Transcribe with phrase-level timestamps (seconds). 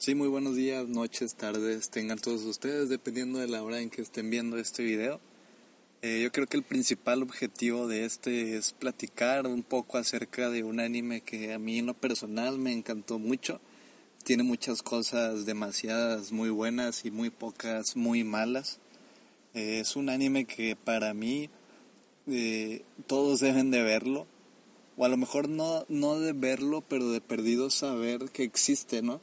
[0.00, 4.00] Sí, muy buenos días, noches, tardes, tengan todos ustedes, dependiendo de la hora en que
[4.00, 5.20] estén viendo este video.
[6.00, 10.64] Eh, yo creo que el principal objetivo de este es platicar un poco acerca de
[10.64, 13.60] un anime que a mí en lo personal me encantó mucho.
[14.24, 18.78] Tiene muchas cosas demasiadas muy buenas y muy pocas muy malas.
[19.52, 21.50] Eh, es un anime que para mí
[22.26, 24.26] eh, todos deben de verlo.
[24.96, 29.20] O a lo mejor no, no de verlo, pero de perdido saber que existe, ¿no?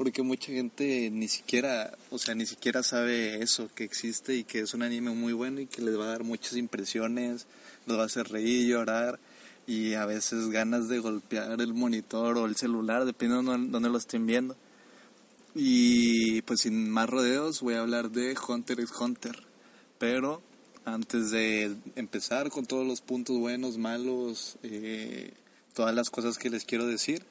[0.00, 4.60] Porque mucha gente ni siquiera, o sea, ni siquiera sabe eso, que existe y que
[4.60, 7.46] es un anime muy bueno y que les va a dar muchas impresiones,
[7.84, 9.20] los va a hacer reír, llorar
[9.66, 13.98] y a veces ganas de golpear el monitor o el celular, dependiendo de dónde lo
[13.98, 14.56] estén viendo.
[15.54, 19.42] Y pues sin más rodeos voy a hablar de Hunter x Hunter,
[19.98, 20.40] pero
[20.86, 25.34] antes de empezar con todos los puntos buenos, malos, eh,
[25.74, 27.22] todas las cosas que les quiero decir,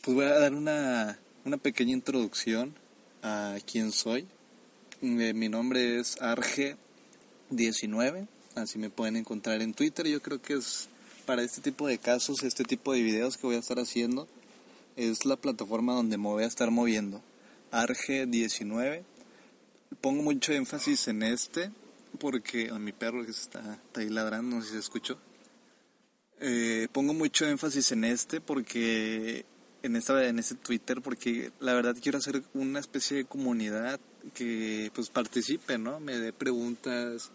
[0.00, 2.74] pues voy a dar una una pequeña introducción
[3.22, 4.26] a quién soy.
[5.02, 10.06] Eh, mi nombre es Arge19, así me pueden encontrar en Twitter.
[10.06, 10.88] Yo creo que es
[11.26, 14.26] para este tipo de casos, este tipo de videos que voy a estar haciendo,
[14.96, 17.22] es la plataforma donde me voy a estar moviendo.
[17.72, 19.02] Arge19.
[20.00, 21.70] Pongo mucho énfasis en este
[22.18, 25.18] porque a mi perro que está, está ahí ladrando, no sé si se escuchó.
[26.40, 29.44] Eh, pongo mucho énfasis en este porque
[29.84, 34.00] en esta en este Twitter porque la verdad quiero hacer una especie de comunidad
[34.32, 36.00] que pues participe, ¿no?
[36.00, 37.30] Me dé preguntas,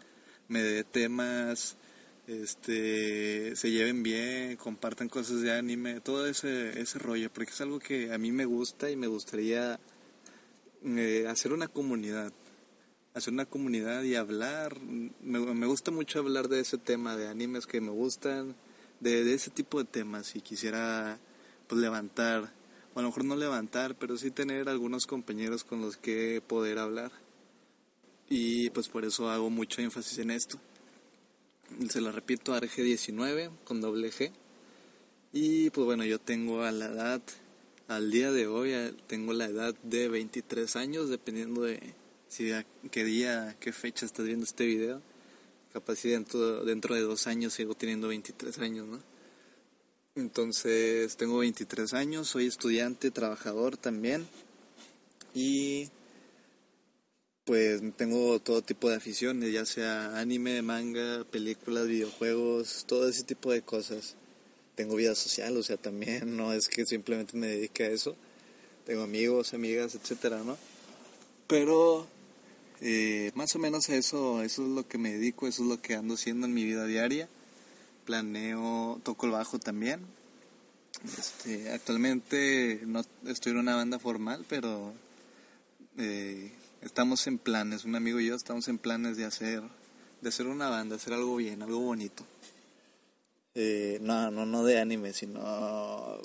[0.48, 1.78] me dé temas,
[2.26, 7.78] este se lleven bien, compartan cosas de anime, todo ese ese rollo, porque es algo
[7.78, 9.80] que a mí me gusta y me gustaría
[10.84, 12.34] eh, hacer una comunidad,
[13.14, 14.80] hacer una comunidad y hablar.
[14.82, 18.56] Me, me, gusta mucho hablar de ese tema, de animes que me gustan,
[19.02, 21.20] de, de ese tipo de temas y quisiera
[21.70, 22.52] pues levantar,
[22.96, 26.80] o a lo mejor no levantar, pero sí tener algunos compañeros con los que poder
[26.80, 27.12] hablar.
[28.28, 30.60] Y pues por eso hago mucho énfasis en esto.
[31.90, 34.32] Se lo repito, ARG19 con doble G.
[35.32, 37.22] Y pues bueno, yo tengo a la edad,
[37.88, 38.74] al día de hoy,
[39.06, 41.94] tengo la edad de 23 años, dependiendo de
[42.28, 45.04] si a qué día, qué fecha estás viendo este video.
[45.72, 49.19] Capaz si dentro, dentro de dos años sigo teniendo 23 años, ¿no?
[50.20, 54.28] Entonces tengo 23 años, soy estudiante, trabajador también
[55.34, 55.90] y
[57.46, 63.52] pues tengo todo tipo de aficiones, ya sea anime, manga, películas, videojuegos, todo ese tipo
[63.52, 64.16] de cosas.
[64.76, 68.16] Tengo vida social, o sea, también no es que simplemente me dedique a eso.
[68.86, 70.58] Tengo amigos, amigas, etcétera, ¿no?
[71.48, 72.08] Pero
[72.82, 75.96] eh, más o menos eso, eso es lo que me dedico, eso es lo que
[75.96, 77.30] ando haciendo en mi vida diaria
[78.10, 80.02] planeo, toco el bajo también.
[81.06, 84.94] Este, actualmente no estoy en una banda formal, pero
[86.00, 89.62] eh, estamos en planes, un amigo y yo estamos en planes de hacer,
[90.22, 92.26] de hacer una banda, hacer algo bien, algo bonito.
[93.54, 96.18] Eh, no, no, no de anime, sino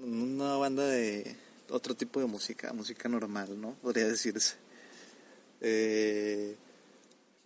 [0.00, 1.36] una banda de
[1.70, 3.74] otro tipo de música, música normal, ¿no?
[3.74, 4.56] Podría decirse.
[5.60, 6.56] Eh,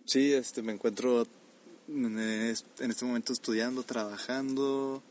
[0.03, 1.27] sí, este, me encuentro
[1.87, 5.03] en este momento estudiando, trabajando,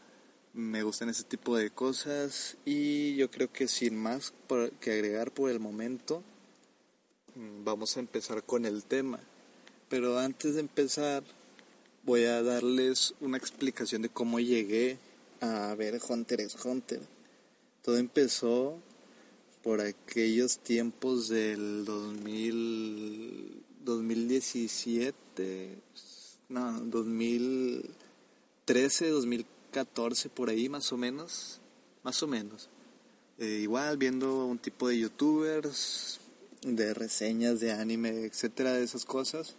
[0.55, 4.35] me gustan ese tipo de cosas y yo creo que sin más
[4.81, 6.23] que agregar por el momento,
[7.35, 9.21] mm, vamos a empezar con el tema.
[9.89, 11.23] Pero antes de empezar,
[12.05, 14.99] voy a darles una explicación de cómo llegué
[15.41, 17.01] a ver Hunter x Hunter.
[17.83, 18.79] Todo empezó
[19.63, 25.79] por aquellos tiempos del 2000, 2017,
[26.53, 31.61] no, 2013, 2014, por ahí más o menos,
[32.03, 32.69] más o menos.
[33.39, 36.21] Eh, igual viendo un tipo de youtubers,
[36.61, 39.57] de reseñas de anime, etcétera, de esas cosas.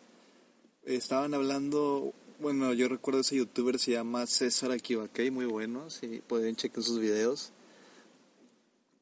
[0.86, 6.56] estaban hablando, bueno, yo recuerdo ese youtuber se llama César Akibakei, muy bueno, si pueden
[6.56, 7.52] checar sus videos.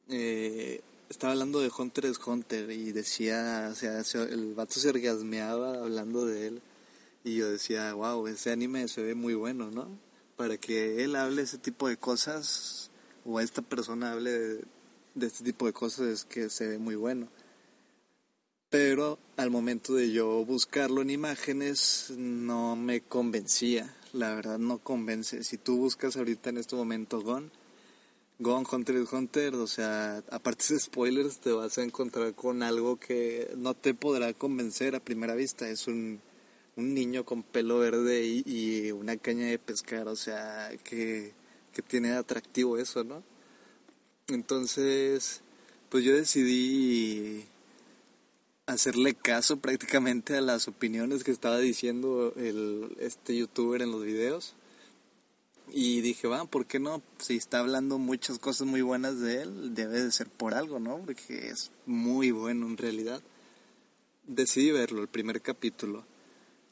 [0.08, 0.80] Eh,
[1.10, 6.24] estaba hablando de Hunter x Hunter y decía, o sea, el vato se orgasmeaba hablando
[6.24, 6.62] de él
[7.24, 9.88] y yo decía, wow, ese anime se ve muy bueno, ¿no?
[10.36, 12.90] Para que él hable ese tipo de cosas,
[13.24, 14.64] o esta persona hable de,
[15.20, 17.28] este tipo de cosas, es que se ve muy bueno.
[18.70, 23.94] Pero al momento de yo buscarlo en imágenes, no me convencía.
[24.12, 25.44] La verdad, no convence.
[25.44, 27.50] Si tú buscas ahorita en este momento Gone,
[28.38, 32.98] Gone Hunter x Hunter, o sea, aparte de spoilers, te vas a encontrar con algo
[32.98, 35.68] que no te podrá convencer a primera vista.
[35.68, 36.20] Es un
[36.76, 41.32] un niño con pelo verde y, una caña de pescar, o sea, que,
[41.72, 43.22] que tiene atractivo eso, ¿no?
[44.28, 45.42] Entonces,
[45.88, 47.44] pues yo decidí
[48.66, 54.54] hacerle caso prácticamente a las opiniones que estaba diciendo el, este youtuber en los videos.
[55.74, 57.02] Y dije, va, ¿por qué no?
[57.18, 60.98] Si está hablando muchas cosas muy buenas de él, debe de ser por algo, ¿no?
[60.98, 63.22] Porque es muy bueno en realidad.
[64.26, 66.04] Decidí verlo, el primer capítulo.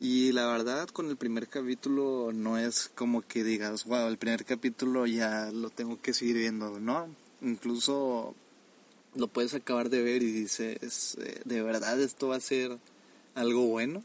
[0.03, 4.47] Y la verdad, con el primer capítulo no es como que digas, wow, el primer
[4.47, 7.15] capítulo ya lo tengo que seguir viendo, ¿no?
[7.43, 8.35] Incluso
[9.15, 12.79] lo puedes acabar de ver y dices, eh, ¿de verdad esto va a ser
[13.35, 14.03] algo bueno?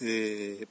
[0.00, 0.66] Eh,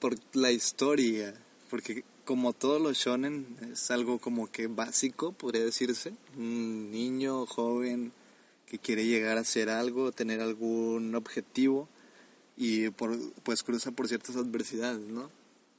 [0.00, 1.34] por la historia,
[1.68, 8.12] porque como todos los shonen es algo como que básico, podría decirse, un niño joven
[8.64, 11.86] que quiere llegar a hacer algo, tener algún objetivo
[12.56, 15.30] y por, pues cruza por ciertas adversidades, ¿no?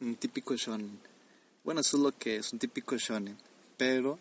[0.02, 1.00] Un típico shonen.
[1.64, 3.38] Bueno, eso es lo que es un típico shonen,
[3.78, 4.20] pero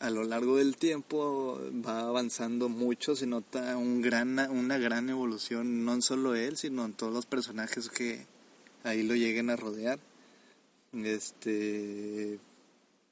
[0.00, 5.84] a lo largo del tiempo va avanzando mucho, se nota un gran, una gran evolución,
[5.84, 8.26] no en solo él, sino en todos los personajes que
[8.82, 10.00] ahí lo lleguen a rodear.
[10.92, 12.38] Este,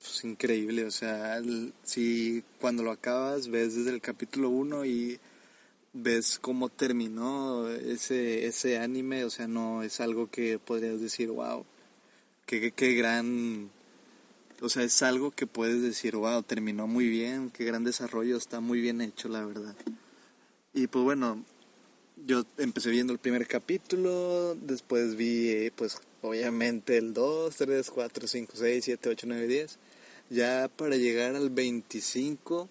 [0.00, 1.40] pues increíble, o sea,
[1.84, 5.20] si cuando lo acabas ves desde el capítulo 1 y
[5.92, 11.64] ves cómo terminó ese, ese anime, o sea, no es algo que podrías decir, wow,
[12.46, 13.70] qué, qué gran
[14.60, 18.60] o sea, es algo que puedes decir, wow, terminó muy bien, qué gran desarrollo, está
[18.60, 19.74] muy bien hecho, la verdad.
[20.74, 21.44] Y pues bueno,
[22.26, 28.26] yo empecé viendo el primer capítulo, después vi, eh, pues obviamente el 2, 3, 4,
[28.26, 29.78] 5, 6, 7, 8, 9, 10.
[30.30, 32.68] Ya para llegar al 25,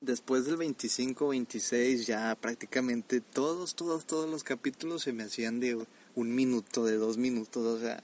[0.00, 5.86] después del 25, 26, ya prácticamente todos, todos, todos los capítulos se me hacían de
[6.14, 8.02] un minuto, de dos minutos, o sea,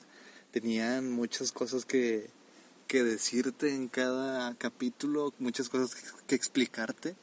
[0.50, 2.30] tenían muchas cosas que
[2.86, 5.94] que decirte en cada capítulo, muchas cosas
[6.26, 7.16] que explicarte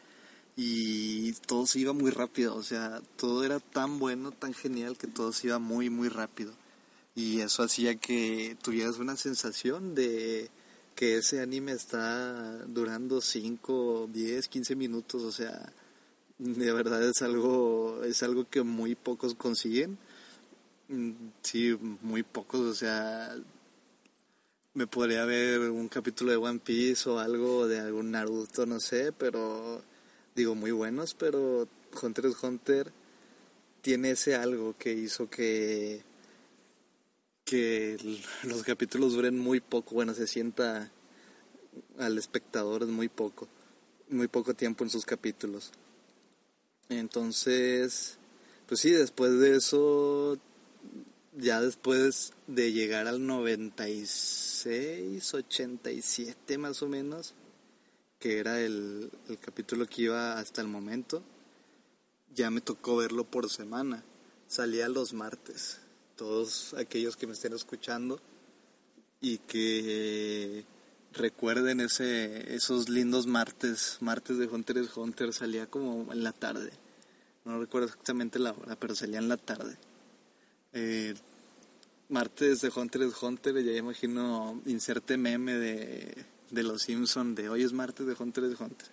[0.56, 5.07] y todo se iba muy rápido, o sea, todo era tan bueno, tan genial que
[5.07, 6.53] todo se iba muy, muy rápido.
[7.15, 10.50] Y eso hacía que tuvieras una sensación de
[10.95, 15.71] que ese anime está durando 5, 10, 15 minutos, o sea,
[16.38, 19.97] de verdad es algo, es algo que muy pocos consiguen.
[20.89, 21.11] Mm,
[21.41, 23.35] sí, muy pocos, o sea,
[24.73, 29.11] me podría ver un capítulo de One Piece o algo de algún Naruto, no sé,
[29.11, 29.81] pero
[30.35, 31.67] digo muy buenos, pero
[32.01, 32.91] Hunter x Hunter
[33.81, 36.03] tiene ese algo que hizo que
[37.45, 37.97] que
[38.43, 40.91] los capítulos duren muy poco, bueno, se sienta
[41.97, 43.47] al espectador muy poco,
[44.09, 45.71] muy poco tiempo en sus capítulos.
[46.89, 48.17] Entonces,
[48.67, 50.38] pues sí, después de eso
[51.38, 57.35] ya después de llegar al 96, 87 más o menos,
[58.19, 59.09] que era el,
[59.39, 61.23] capítulo que iba hasta el momento,
[62.33, 64.03] ya me tocó verlo por semana.
[64.47, 65.79] Salía los martes.
[66.21, 68.21] Todos aquellos que me estén escuchando
[69.21, 70.63] y que
[71.13, 76.69] recuerden ese, esos lindos martes, martes de Hunter x Hunter, salía como en la tarde.
[77.44, 79.75] No recuerdo exactamente la hora, pero salía en la tarde.
[80.73, 81.15] Eh,
[82.09, 87.63] martes de Hunter x Hunter, ya imagino inserte meme de, de los Simpson de hoy
[87.63, 88.89] es martes de Hunter x Hunter.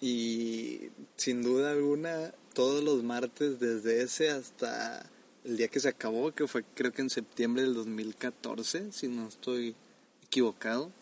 [0.00, 5.04] Y sin duda alguna, todos los martes desde ese hasta
[5.48, 9.28] el día que se acabó, que fue creo que en septiembre del 2014, si no
[9.28, 9.74] estoy
[10.26, 10.92] equivocado,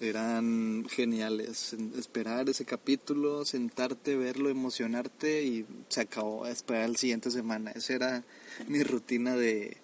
[0.00, 1.74] eran geniales.
[1.96, 6.46] Esperar ese capítulo, sentarte, verlo, emocionarte y se acabó.
[6.46, 7.70] Esperar la siguiente semana.
[7.70, 8.24] Esa era
[8.68, 9.78] mi rutina de,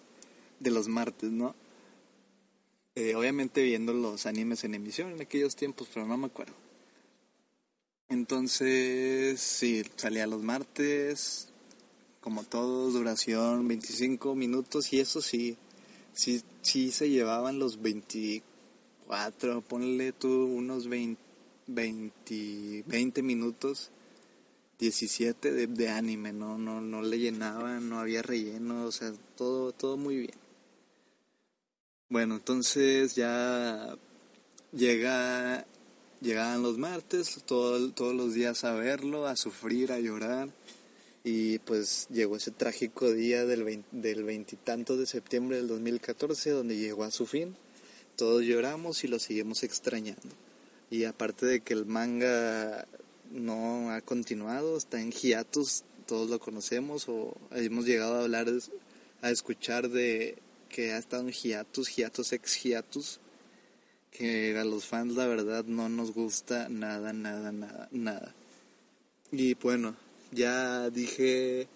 [0.58, 1.54] de los martes, ¿no?
[2.96, 6.54] Eh, obviamente viendo los animes en emisión en aquellos tiempos, pero no me acuerdo.
[8.10, 11.49] Entonces, sí, salía los martes,
[12.20, 15.56] como todos, duración 25 minutos y eso sí,
[16.12, 18.50] sí, sí se llevaban los 24
[19.10, 21.20] cuatro, ponle tú unos 20,
[21.66, 23.90] 20, minutos,
[24.78, 26.56] 17 de, de, anime, ¿no?
[26.56, 30.38] No, no le llenaban, no había relleno, o sea, todo, todo muy bien.
[32.08, 33.96] Bueno, entonces ya
[34.70, 35.66] llega,
[36.20, 40.50] llegaban los martes, todo, todos los días a verlo, a sufrir, a llorar.
[41.22, 47.04] Y pues llegó ese trágico día del del veintitantos de septiembre del 2014, donde llegó
[47.04, 47.56] a su fin
[48.20, 50.28] todos lloramos y lo seguimos extrañando.
[50.90, 52.86] Y aparte de que el manga
[53.30, 58.46] no ha continuado, está en hiatus, todos lo conocemos o hemos llegado a hablar,
[59.22, 60.36] a escuchar de
[60.68, 63.20] que ha estado en hiatus, hiatus ex hiatus.
[64.10, 68.34] que a los fans la verdad no nos gusta nada, nada, nada, nada.
[69.32, 69.96] Y bueno,
[70.32, 71.68] ya dije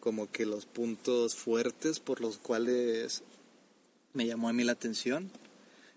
[0.00, 3.24] como que los puntos fuertes por los cuales
[4.12, 5.30] me llamó a mí la atención.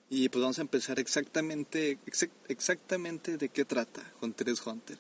[0.10, 2.00] Y pues vamos a empezar exactamente,
[2.48, 4.98] exactamente de qué trata Hunter x Hunter.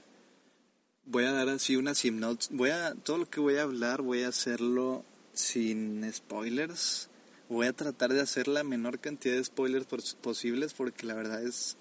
[1.05, 2.49] Voy a dar así una simnotes.
[2.51, 7.09] Voy a, todo lo que voy a hablar voy a hacerlo sin spoilers.
[7.49, 9.87] Voy a tratar de hacer la menor cantidad de spoilers
[10.21, 11.77] posibles porque la verdad es,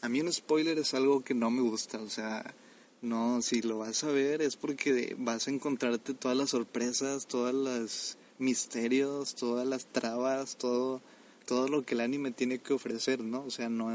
[0.00, 1.98] a mí un spoiler es algo que no me gusta.
[2.00, 2.54] O sea,
[3.00, 7.54] no, si lo vas a ver es porque vas a encontrarte todas las sorpresas, todas
[7.54, 11.00] las misterios, todas las trabas, todo,
[11.46, 13.44] todo lo que el anime tiene que ofrecer, ¿no?
[13.44, 13.90] O sea, no,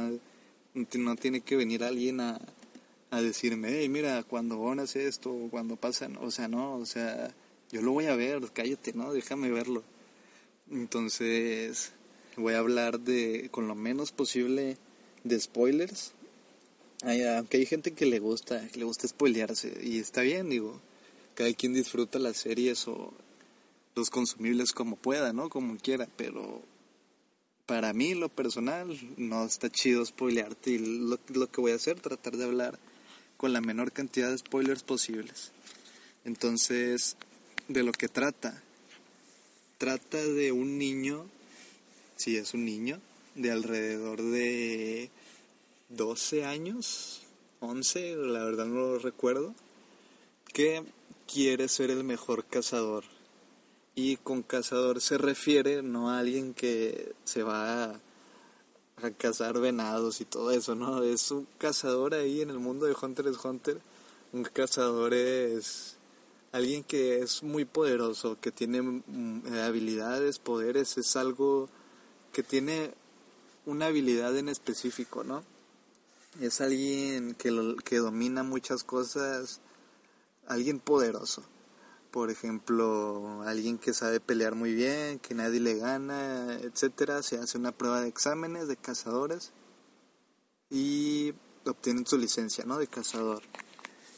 [0.74, 2.40] no tiene que venir alguien a,
[3.12, 7.34] a decirme, hey, mira, cuando hace esto, cuando pasan, o sea, no, o sea,
[7.72, 9.14] yo lo voy a ver, cállate, ¿no?
[9.14, 9.84] Déjame verlo.
[10.72, 11.92] Entonces,
[12.38, 14.78] voy a hablar de, con lo menos posible,
[15.24, 16.14] de spoilers.
[17.04, 20.80] Aunque hay gente que le gusta, que le gusta spoilearse, y está bien, digo,
[21.36, 23.14] cada quien disfruta las series o
[23.96, 25.50] los consumibles como pueda, ¿no?
[25.50, 26.62] Como quiera, pero
[27.66, 32.00] para mí, lo personal, no está chido spoilearte y lo, lo, que voy a hacer,
[32.00, 32.80] tratar de hablar
[33.38, 35.52] con la menor cantidad de spoilers posibles.
[36.26, 37.18] Entonces,
[37.68, 38.62] de lo que trata,
[39.78, 41.26] trata de un niño,
[42.16, 43.00] si es un niño,
[43.36, 45.10] de alrededor de
[45.96, 47.22] 12 años,
[47.60, 49.54] 11, la verdad no lo recuerdo,
[50.54, 50.84] que
[51.32, 53.04] quiere ser el mejor cazador
[53.96, 58.00] y con cazador se refiere no a alguien que se va a,
[59.18, 61.04] cazar venados y todo eso, ¿no?
[61.04, 63.82] Es un cazador ahí en el mundo de Hunter x Hunter.
[64.32, 65.98] Un cazador es
[66.54, 71.68] alguien que es muy poderoso, que tiene mm, habilidades, poderes, es algo
[72.32, 72.94] que tiene
[73.66, 75.44] una habilidad en específico, ¿no?
[76.42, 79.62] Es alguien que, lo, que domina muchas cosas,
[80.48, 81.44] alguien poderoso
[82.14, 87.58] por ejemplo, alguien que sabe pelear muy bien, que nadie le gana, etcétera, se hace
[87.58, 89.52] una prueba de exámenes de cazadores
[90.70, 91.34] y
[91.66, 92.78] obtienen su licencia, ¿no?
[92.78, 93.42] De cazador.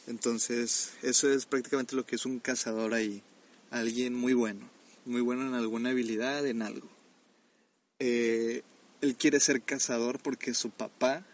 [0.08, 3.24] Entonces, eso es prácticamente lo que es un cazador ahí.
[3.72, 4.70] Alguien muy bueno,
[5.06, 6.90] muy bueno en alguna habilidad, en algo.
[8.00, 8.64] Eh,
[9.00, 11.26] él quiere ser cazador porque su papá,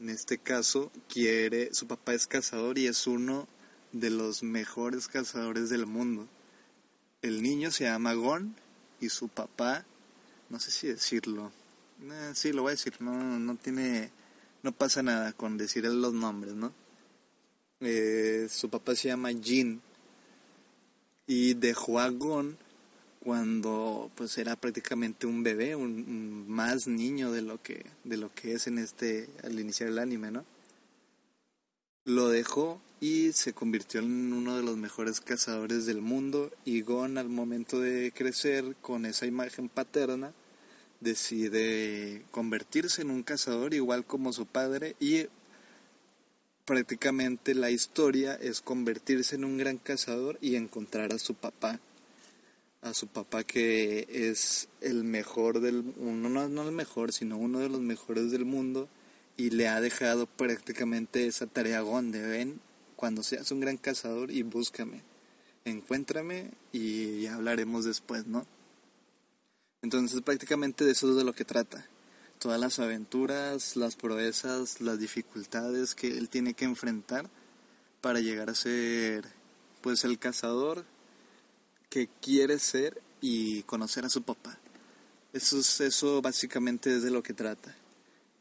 [0.00, 3.46] en este caso, quiere, su papá es cazador y es uno
[3.92, 6.26] de los mejores cazadores del mundo.
[7.20, 8.56] El niño se llama Gon
[8.98, 9.84] y su papá,
[10.48, 11.52] no sé si decirlo,
[12.02, 14.10] eh, sí lo voy a decir, no, no tiene,
[14.62, 16.72] no pasa nada con decir los nombres, ¿no?
[17.80, 19.82] Eh, su papá se llama Jin
[21.26, 22.56] y dejó a Gon
[23.20, 28.54] cuando pues era prácticamente un bebé, un, más niño de lo que de lo que
[28.54, 30.44] es en este al iniciar el anime, ¿no?
[32.04, 37.18] Lo dejó y se convirtió en uno de los mejores cazadores del mundo y Gon
[37.18, 40.32] al momento de crecer con esa imagen paterna
[41.00, 45.26] decide convertirse en un cazador igual como su padre y
[46.64, 51.80] prácticamente la historia es convertirse en un gran cazador y encontrar a su papá
[52.82, 57.68] a su papá que es el mejor del no, no el mejor sino uno de
[57.68, 58.88] los mejores del mundo
[59.36, 62.60] y le ha dejado prácticamente esa tarea Gon de ven
[63.00, 65.00] cuando seas un gran cazador y búscame,
[65.64, 68.46] encuéntrame y ya hablaremos después, ¿no?
[69.80, 71.86] Entonces prácticamente de eso es de lo que trata.
[72.38, 77.30] Todas las aventuras, las proezas, las dificultades que él tiene que enfrentar
[78.02, 79.24] para llegar a ser
[79.80, 80.84] pues el cazador
[81.90, 84.56] que quiere ser y conocer a su papá.
[85.32, 87.76] Eso es eso básicamente es de lo que trata.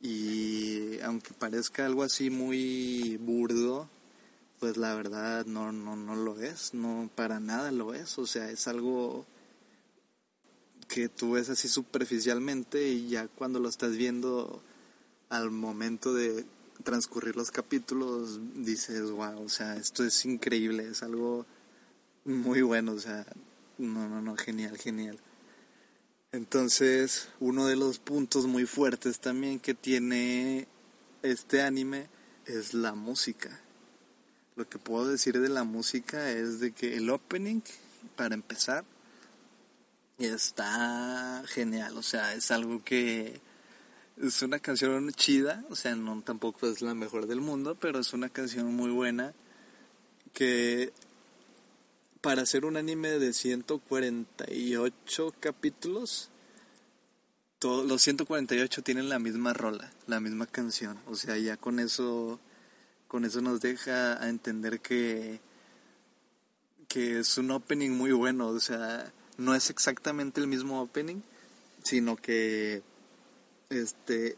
[0.02, 3.90] Y aunque parezca algo así muy burdo,
[4.60, 8.50] pues la verdad no, no, no lo es, no para nada lo es, o sea,
[8.50, 9.26] es algo
[10.88, 14.62] que tú ves así superficialmente y ya cuando lo estás viendo
[15.30, 16.46] al momento de
[16.84, 21.46] transcurrir los capítulos dices, wow, o sea, esto es increíble, es algo
[22.30, 23.26] muy bueno, o sea,
[23.78, 25.20] no, no, no, genial, genial.
[26.32, 30.68] Entonces, uno de los puntos muy fuertes también que tiene
[31.24, 32.08] este anime
[32.46, 33.60] es la música
[34.60, 37.62] lo que puedo decir de la música es de que el opening,
[38.18, 38.84] para empezar,
[40.18, 41.96] está genial.
[41.98, 43.40] O sea, es algo que
[44.22, 45.64] es una canción chida.
[45.70, 49.34] O sea, no tampoco es la mejor del mundo, pero es una canción muy buena.
[50.34, 50.92] Que
[52.22, 56.30] para hacer un anime de 148 capítulos,
[57.60, 61.00] todo, los 148 tienen la misma rola, la misma canción.
[61.08, 62.40] O sea, ya con eso,
[63.08, 65.40] con eso nos deja a entender que,
[66.88, 68.48] que es un opening muy bueno.
[68.48, 71.22] O sea, no es exactamente el mismo opening,
[71.84, 72.82] sino que
[73.70, 74.38] este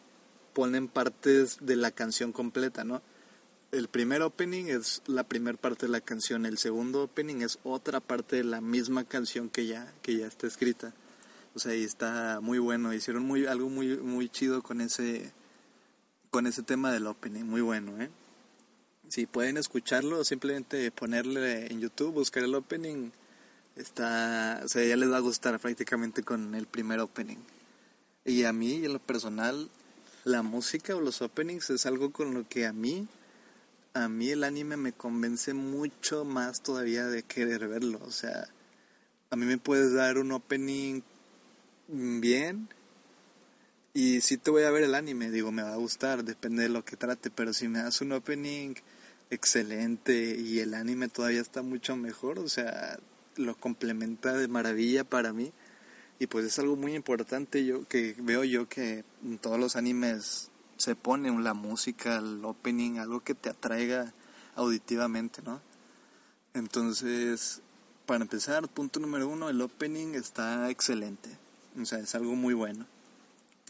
[0.53, 3.01] ponen partes de la canción completa, ¿no?
[3.71, 8.01] El primer opening es la primera parte de la canción, el segundo opening es otra
[8.01, 10.93] parte de la misma canción que ya que ya está escrita.
[11.55, 15.31] O sea, y está muy bueno, hicieron muy algo muy muy chido con ese
[16.31, 18.09] con ese tema del opening, muy bueno, ¿eh?
[19.07, 23.11] Si pueden escucharlo, simplemente ponerle en YouTube, buscar el opening,
[23.75, 27.39] está, o sea, ya les va a gustar prácticamente con el primer opening.
[28.23, 29.69] Y a mí, en lo personal,
[30.23, 33.07] la música o los openings es algo con lo que a mí,
[33.93, 37.99] a mí el anime me convence mucho más todavía de querer verlo.
[38.03, 38.47] O sea,
[39.29, 41.01] a mí me puedes dar un opening
[41.87, 42.69] bien
[43.93, 46.69] y si te voy a ver el anime, digo, me va a gustar, depende de
[46.69, 48.75] lo que trate, pero si me das un opening
[49.29, 52.99] excelente y el anime todavía está mucho mejor, o sea,
[53.35, 55.51] lo complementa de maravilla para mí
[56.19, 60.50] y pues es algo muy importante yo que veo yo que en todos los animes
[60.81, 64.13] se pone la música, el opening, algo que te atraiga
[64.55, 65.61] auditivamente, ¿no?
[66.53, 67.61] Entonces,
[68.05, 71.29] para empezar, punto número uno, el opening está excelente,
[71.79, 72.85] o sea, es algo muy bueno.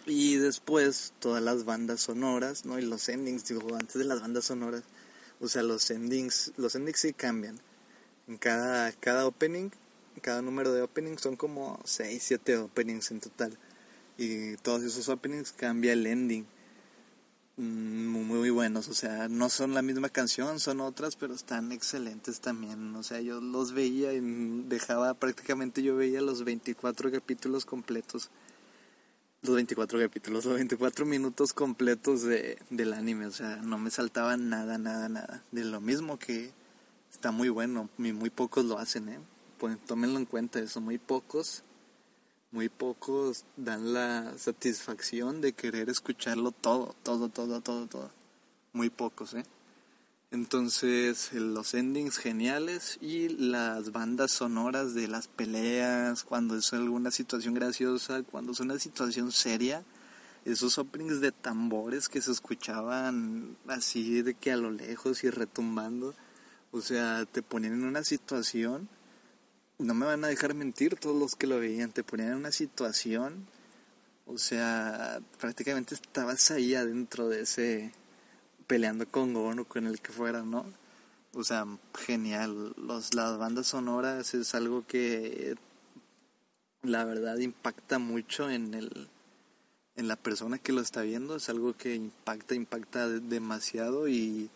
[0.06, 2.80] Y después todas las bandas sonoras, ¿no?
[2.80, 4.84] Y los endings, digo, antes de las bandas sonoras,
[5.40, 7.60] o sea, los endings, los endings sí cambian.
[8.28, 9.70] En cada, cada opening,
[10.22, 13.58] cada número de openings son como 6, 7 openings en total.
[14.18, 16.46] Y todos esos openings cambia el ending.
[17.58, 21.72] Mm, muy, muy buenos, o sea, no son la misma canción, son otras, pero están
[21.72, 22.96] excelentes también.
[22.96, 24.20] O sea, yo los veía y
[24.68, 28.32] dejaba prácticamente, yo veía los 24 capítulos completos
[29.44, 34.38] los 24 capítulos, los 24 minutos completos de, del anime, o sea, no me saltaba
[34.38, 35.44] nada, nada, nada.
[35.52, 36.52] De lo mismo que
[37.12, 39.20] está muy bueno, muy pocos lo hacen, ¿eh?
[39.58, 41.64] Pues tómenlo en cuenta eso, muy pocos,
[42.52, 48.12] muy pocos dan la satisfacción de querer escucharlo todo, todo, todo, todo, todo.
[48.74, 49.44] Muy pocos, ¿eh?
[50.32, 57.54] Entonces, los endings geniales y las bandas sonoras de las peleas, cuando es alguna situación
[57.54, 59.84] graciosa, cuando es una situación seria,
[60.46, 66.16] esos openings de tambores que se escuchaban así de que a lo lejos y retumbando,
[66.72, 68.88] o sea, te ponían en una situación,
[69.82, 72.52] no me van a dejar mentir todos los que lo veían, te ponían en una
[72.52, 73.48] situación,
[74.26, 77.92] o sea, prácticamente estabas ahí adentro de ese
[78.68, 80.66] peleando con Gon o con el que fuera, ¿no?
[81.34, 81.66] O sea,
[82.06, 82.74] genial.
[82.78, 85.56] Los, las bandas sonoras es algo que
[86.84, 89.10] la verdad impacta mucho en el
[89.96, 94.50] en la persona que lo está viendo, es algo que impacta, impacta demasiado y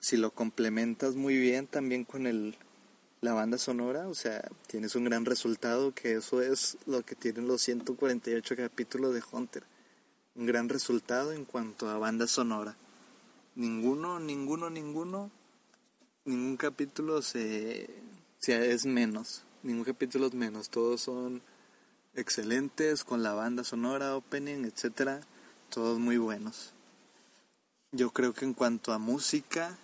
[0.00, 2.56] si lo complementas muy bien también con el
[3.20, 7.46] la banda sonora, o sea, tienes un gran resultado que eso es lo que tienen
[7.46, 9.62] los 148 capítulos de Hunter.
[10.34, 12.76] Un gran resultado en cuanto a banda sonora.
[13.56, 15.30] Ninguno, ninguno, ninguno,
[16.24, 17.90] ningún capítulo se,
[18.38, 19.42] se es menos.
[19.62, 20.70] Ningún capítulo es menos.
[20.70, 21.42] Todos son
[22.14, 25.20] excelentes con la banda sonora, opening, etcétera.
[25.68, 26.72] Todos muy buenos.
[27.92, 29.76] Yo creo que en cuanto a música,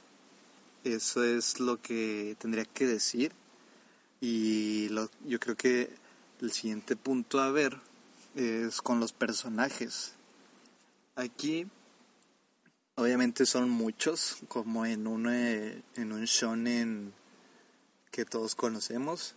[0.94, 3.32] eso es lo que tendría que decir.
[4.20, 5.90] Y lo, yo creo que
[6.40, 7.78] el siguiente punto a ver
[8.34, 10.12] es con los personajes.
[11.14, 11.66] Aquí
[12.98, 17.12] Obviamente son muchos, como en un, eh, en un shonen
[18.10, 19.34] que todos conocemos.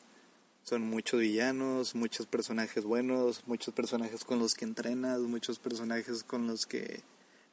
[0.63, 6.47] Son muchos villanos, muchos personajes buenos, muchos personajes con los que entrenas, muchos personajes con
[6.47, 7.01] los que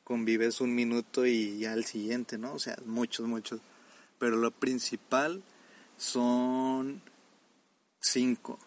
[0.04, 2.52] convives un minuto y ya al siguiente, ¿no?
[2.52, 3.58] O sea, muchos, muchos.
[4.18, 5.42] Pero lo principal
[5.96, 7.02] son
[8.00, 8.58] cinco,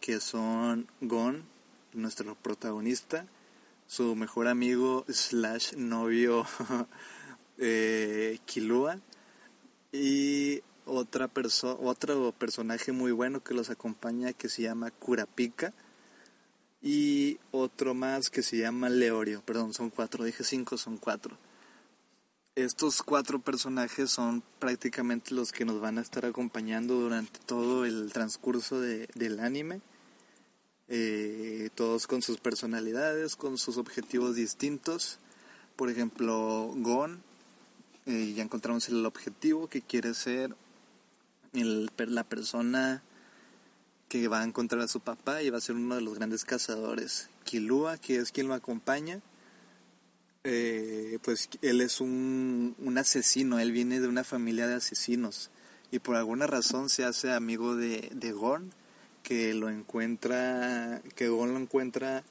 [0.00, 1.44] que son Gon,
[1.92, 3.26] nuestro protagonista,
[3.86, 6.46] su mejor amigo slash novio
[7.58, 8.98] eh, Kilua
[9.92, 15.72] y otra persona otro personaje muy bueno que los acompaña que se llama Kurapika
[16.82, 21.36] y otro más que se llama Leorio, perdón, son cuatro, dije cinco, son cuatro.
[22.54, 28.12] Estos cuatro personajes son prácticamente los que nos van a estar acompañando durante todo el
[28.12, 29.80] transcurso de, del anime.
[30.88, 35.18] Eh, todos con sus personalidades, con sus objetivos distintos.
[35.76, 37.22] Por ejemplo, Gon,
[38.04, 40.54] eh, ya encontramos el objetivo que quiere ser
[41.54, 43.02] el, la persona
[44.10, 46.44] que va a encontrar a su papá y va a ser uno de los grandes
[46.44, 47.30] cazadores.
[47.44, 49.22] Kilua, que es quien lo acompaña,
[50.44, 55.50] eh, pues él es un, un, asesino, él viene de una familia de asesinos
[55.90, 58.72] y por alguna razón se hace amigo de, de Gorn,
[59.22, 62.24] que lo encuentra, que Gon lo encuentra,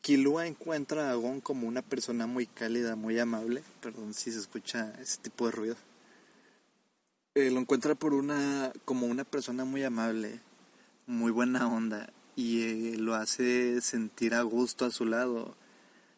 [0.00, 4.92] Kilua encuentra a Gon como una persona muy cálida, muy amable, perdón si se escucha
[5.00, 5.76] ese tipo de ruido.
[7.34, 10.40] Eh, lo encuentra por una, como una persona muy amable,
[11.06, 15.56] muy buena onda, y eh, lo hace sentir a gusto a su lado.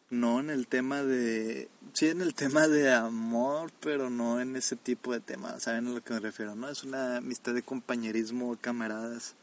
[0.09, 4.77] No en el tema de, sí en el tema de amor, pero no en ese
[4.77, 6.55] tipo de temas, ¿saben a lo que me refiero?
[6.55, 9.35] No es una amistad de compañerismo, camaradas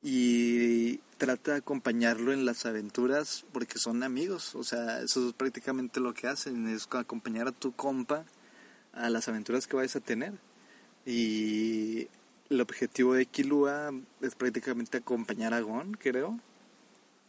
[0.00, 5.98] y trata de acompañarlo en las aventuras porque son amigos, o sea, eso es prácticamente
[5.98, 8.24] lo que hacen, es acompañar a tu compa
[8.92, 10.34] a las aventuras que vayas a tener.
[11.06, 12.08] Y
[12.50, 16.38] el objetivo de Kilua es prácticamente acompañar a Gon, creo.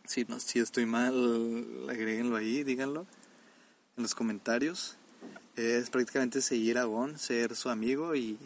[0.08, 3.08] Si, no, si estoy mal, agréguenlo ahí, díganlo
[3.98, 4.98] en los comentarios.
[5.56, 8.38] Es prácticamente seguir a Gon, ser su amigo y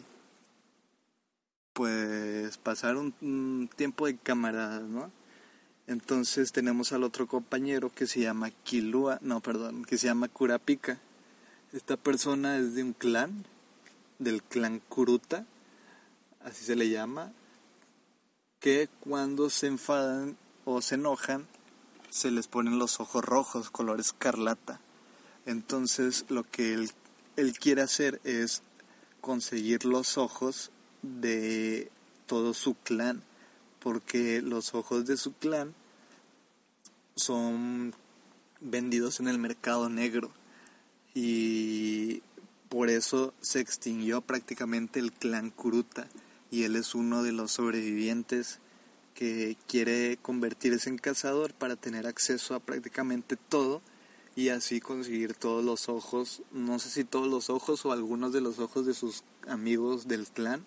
[1.72, 5.10] pues pasar un, tiempo de camaradas, ¿no?
[5.86, 10.98] Entonces tenemos al otro compañero que se llama Kilua, no, perdón, que se llama Kurapika.
[11.72, 13.44] Esta persona es de un clan,
[14.18, 15.46] del clan Kuruta,
[16.44, 17.32] así se le llama,
[18.60, 21.46] que cuando se enfadan o se enojan,
[22.10, 24.80] se les ponen los ojos rojos, color escarlata.
[25.46, 26.90] Entonces lo que él,
[27.36, 28.62] él quiere hacer es
[29.20, 30.70] conseguir los ojos
[31.02, 31.90] de
[32.26, 33.22] todo su clan,
[33.80, 35.74] porque los ojos de su clan
[37.16, 37.94] son
[38.60, 40.30] vendidos en el mercado negro
[41.14, 42.22] y
[42.68, 46.08] por eso se extinguió prácticamente el clan Kuruta
[46.50, 48.60] y él es uno de los sobrevivientes
[49.20, 53.82] que quiere convertirse en cazador para tener acceso a prácticamente todo
[54.34, 58.40] y así conseguir todos los ojos, no sé si todos los ojos o algunos de
[58.40, 60.64] los ojos de sus amigos del clan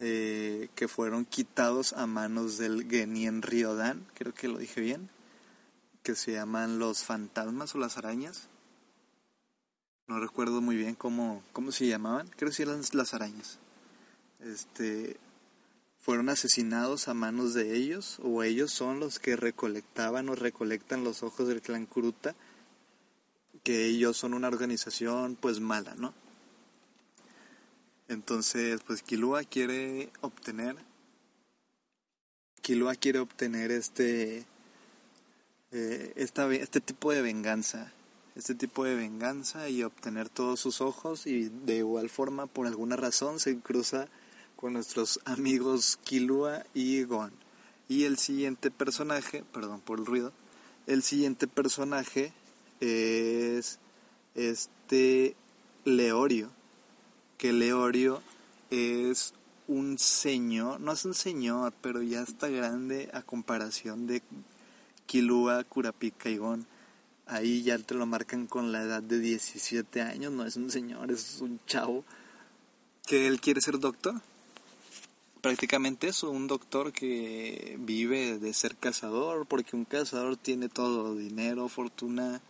[0.00, 5.08] eh, que fueron quitados a manos del Genien Ryodan, creo que lo dije bien,
[6.02, 8.48] que se llaman los fantasmas o las arañas.
[10.08, 13.60] No recuerdo muy bien cómo, cómo se llamaban, creo que eran las arañas.
[14.40, 15.18] Este,
[16.04, 21.22] fueron asesinados a manos de ellos, o ellos son los que recolectaban o recolectan los
[21.22, 22.34] ojos del clan Kuruta,
[23.62, 26.12] que ellos son una organización pues mala, ¿no?
[28.08, 30.76] Entonces, pues Kilua quiere obtener
[32.60, 34.44] Kilua quiere obtener este
[35.72, 37.92] eh, este tipo de venganza,
[38.34, 42.96] este tipo de venganza y obtener todos sus ojos y de igual forma por alguna
[42.96, 44.08] razón se cruza
[44.56, 47.32] con nuestros amigos Kilua y Gon.
[47.88, 50.32] Y el siguiente personaje, perdón por el ruido,
[50.86, 52.32] el siguiente personaje
[52.80, 53.78] es
[54.34, 55.36] este
[55.84, 56.50] Leorio
[57.38, 58.22] que Leorio
[58.70, 59.34] es
[59.66, 64.22] un señor, no es un señor, pero ya está grande a comparación de
[65.06, 66.66] Kilua, Kurapika y Gon.
[67.26, 71.10] Ahí ya te lo marcan con la edad de 17 años, no es un señor,
[71.10, 72.04] es un chavo
[73.06, 74.20] que él quiere ser doctor.
[75.44, 81.68] Prácticamente eso, un doctor que vive de ser cazador, porque un cazador tiene todo, dinero,
[81.68, 82.40] fortuna,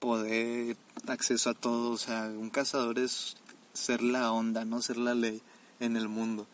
[0.00, 0.76] poder,
[1.06, 3.36] acceso a todo, o sea, un cazador es
[3.74, 5.40] ser la onda, no ser la ley
[5.78, 6.48] en el mundo.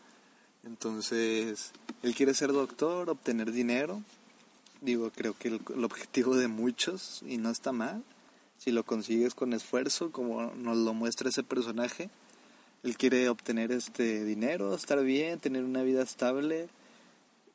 [0.63, 1.71] Entonces,
[2.03, 4.03] él quiere ser doctor, obtener dinero.
[4.81, 8.03] Digo, creo que el, objetivo de muchos, y no está mal,
[8.59, 12.11] si lo consigues con esfuerzo, como nos lo muestra ese personaje,
[12.83, 16.69] él quiere obtener este dinero, estar bien, tener una vida estable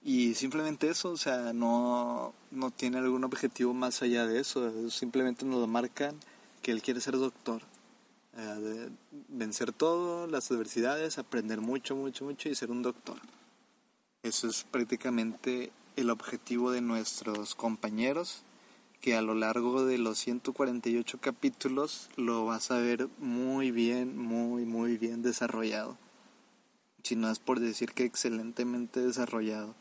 [0.05, 5.47] y simplemente eso, o sea, no, no tiene algún objetivo más allá de eso, simplemente
[5.47, 6.15] nos lo marcan
[6.61, 7.63] que él quiere ser doctor.
[8.37, 8.89] Eh,
[9.29, 13.17] vencer todo, las adversidades, aprender mucho, mucho, mucho y ser un doctor.
[14.23, 18.43] Eso es prácticamente el objetivo de nuestros compañeros,
[19.05, 24.65] que a lo largo de los 148 capítulos lo vas a ver muy bien, muy,
[24.65, 25.99] muy bien desarrollado.
[27.03, 29.75] Si no es por decir que excelentemente desarrollado.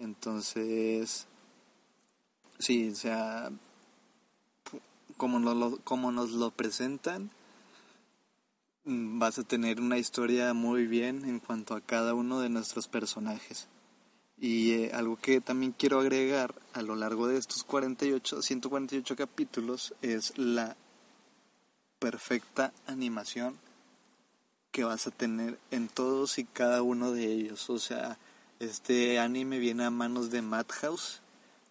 [0.00, 1.28] Entonces,
[2.58, 3.52] sí, o sea,
[5.16, 7.30] como nos lo, como nos lo presentan,
[8.84, 12.88] Mm, vas a tener una historia muy bien en cuanto a cada uno de nuestros
[12.88, 13.68] personajes.
[14.40, 19.94] Y eh, algo que también quiero agregar a lo largo de estos 48, 148 capítulos
[20.00, 20.76] es la
[21.98, 23.58] perfecta animación
[24.72, 27.68] que vas a tener en todos y cada uno de ellos.
[27.70, 28.18] O sea,
[28.60, 31.20] este anime viene a manos de Madhouse,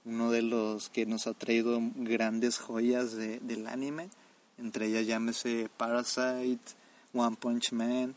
[0.05, 4.09] uno de los que nos ha traído grandes joyas de, del anime,
[4.57, 6.73] entre ellas llámese Parasite,
[7.13, 8.15] One Punch Man,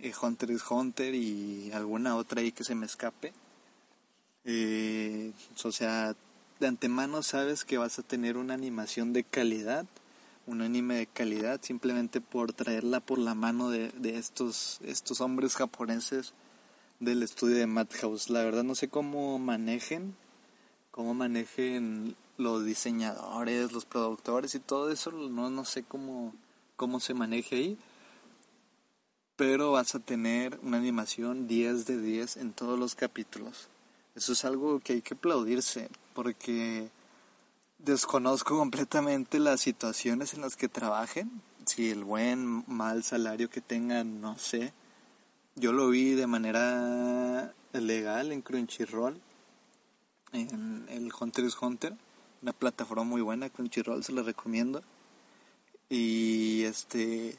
[0.00, 3.32] eh, Hunter x Hunter y alguna otra ahí que se me escape.
[4.50, 5.32] Eh,
[5.62, 6.16] o sea,
[6.58, 9.84] de antemano sabes que vas a tener una animación de calidad,
[10.46, 15.54] un anime de calidad, simplemente por traerla por la mano de, de estos, estos hombres
[15.54, 16.32] japoneses
[16.98, 18.30] del estudio de Madhouse.
[18.30, 20.16] La verdad no sé cómo manejen,
[20.92, 26.32] cómo manejen los diseñadores, los productores y todo eso, no, no sé cómo,
[26.76, 27.78] cómo se maneje ahí.
[29.36, 33.68] Pero vas a tener una animación 10 de 10 en todos los capítulos.
[34.18, 36.90] Eso es algo que hay que aplaudirse, porque
[37.78, 44.20] desconozco completamente las situaciones en las que trabajen, si el buen, mal salario que tengan,
[44.20, 44.72] no sé.
[45.54, 49.20] Yo lo vi de manera legal en Crunchyroll,
[50.32, 51.94] en el Hunter x Hunter,
[52.42, 54.82] una plataforma muy buena, Crunchyroll se la recomiendo.
[55.88, 57.38] Y este,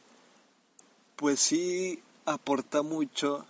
[1.18, 3.46] pues sí aporta mucho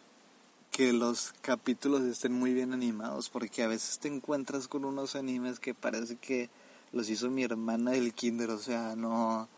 [0.79, 5.59] que los capítulos estén muy bien animados, porque a veces te encuentras con unos animes
[5.59, 6.49] que parece que
[6.93, 9.49] los hizo mi hermana del kinder, o sea, no,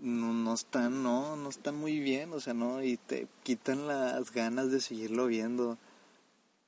[0.00, 4.70] no, están, no, no están muy bien, o sea, no, y te quitan las ganas
[4.70, 5.76] de seguirlo viendo.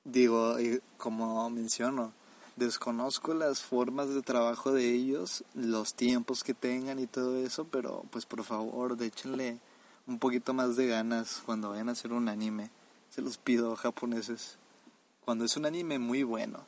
[0.04, 0.56] Digo,
[0.98, 2.12] como menciono,
[2.56, 8.04] desconozco las formas de trabajo de ellos, los tiempos que tengan y todo eso, pero
[8.10, 9.58] pues por favor, échenle
[10.06, 12.70] un poquito más de ganas cuando vayan a hacer un anime
[13.10, 14.56] se los pido japoneses.
[15.24, 16.60] Cuando es un anime muy bueno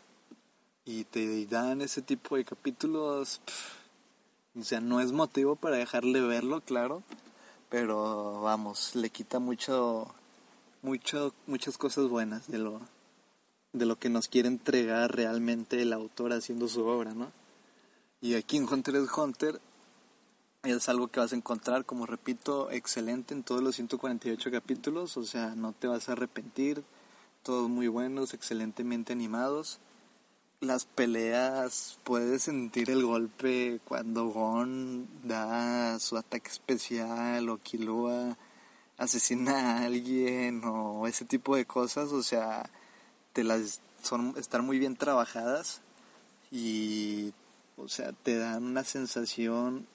[0.85, 3.40] y te dan ese tipo de capítulos,
[4.59, 7.03] o sea, no es motivo para dejarle verlo, claro,
[7.68, 10.12] pero vamos, le quita mucho,
[10.83, 12.81] mucho, muchas cosas buenas de lo,
[13.72, 17.33] de lo que nos quiere entregar realmente el autor haciendo su obra, ¿no?
[18.20, 19.61] Y aquí en Hunter x Hunter
[20.62, 25.25] es algo que vas a encontrar, como repito, excelente en todos los 148 capítulos, o
[25.25, 26.85] sea, no te vas a arrepentir,
[27.42, 29.79] todos muy buenos, excelentemente animados.
[30.61, 38.37] Las peleas, puedes sentir el golpe cuando Gon da su ataque especial o Killua
[38.99, 42.68] asesina a alguien o ese tipo de cosas, o sea,
[43.33, 45.81] te las son están muy bien trabajadas
[46.51, 47.33] y
[47.79, 49.87] o sea, te dan una sensación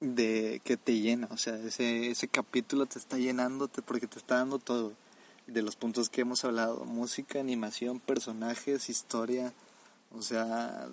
[0.00, 4.36] de que te llena, o sea, ese, ese capítulo te está llenándote porque te está
[4.36, 4.92] dando todo,
[5.46, 9.52] de los puntos que hemos hablado, música, animación, personajes, historia,
[10.12, 10.88] o sea,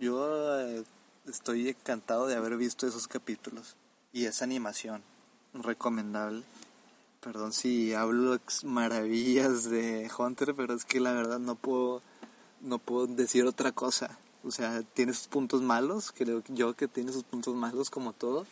[0.00, 0.84] yo eh,
[1.26, 3.76] estoy encantado de haber visto esos capítulos
[4.12, 5.02] y esa animación,
[5.54, 6.44] recomendable.
[7.20, 12.02] Perdón si hablo maravillas de Hunter, pero es que la verdad no puedo,
[12.60, 14.18] no puedo decir otra cosa.
[14.44, 18.46] O sea, tiene sus puntos malos, creo yo que tiene sus puntos malos como todo,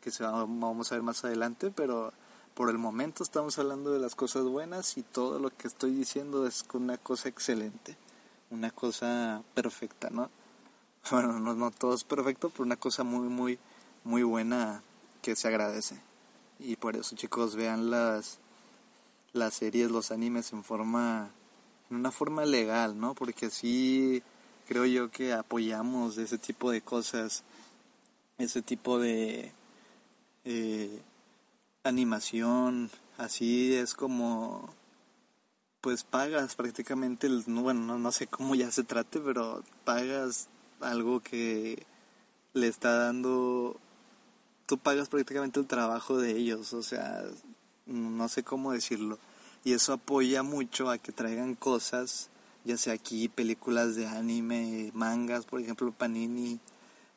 [0.00, 2.12] que se vamos a ver más adelante, pero
[2.54, 6.46] por el momento estamos hablando de las cosas buenas y todo lo que estoy diciendo
[6.46, 7.96] es una cosa excelente,
[8.50, 10.30] una cosa perfecta, ¿no?
[11.10, 13.58] Bueno, no, no todo es perfecto, pero una cosa muy, muy,
[14.02, 14.82] muy buena
[15.22, 16.00] que se agradece.
[16.58, 18.38] Y por eso, chicos, vean las,
[19.32, 21.30] las series, los animes en forma,
[21.90, 23.14] en una forma legal, ¿no?
[23.14, 24.22] Porque así
[24.66, 27.44] creo yo que apoyamos ese tipo de cosas,
[28.38, 29.52] ese tipo de
[30.44, 31.00] eh,
[31.84, 34.74] animación, así es como
[35.86, 40.48] pues pagas prácticamente, el, bueno, no, sé cómo ya se trate, pero pagas
[40.80, 41.86] algo que
[42.54, 43.78] le está dando,
[44.66, 47.22] tú pagas prácticamente el trabajo de ellos, o sea,
[47.86, 49.20] no sé cómo decirlo.
[49.62, 52.30] Y eso apoya mucho a que traigan cosas
[52.66, 56.58] ya sea aquí películas de anime, mangas, por ejemplo, Panini,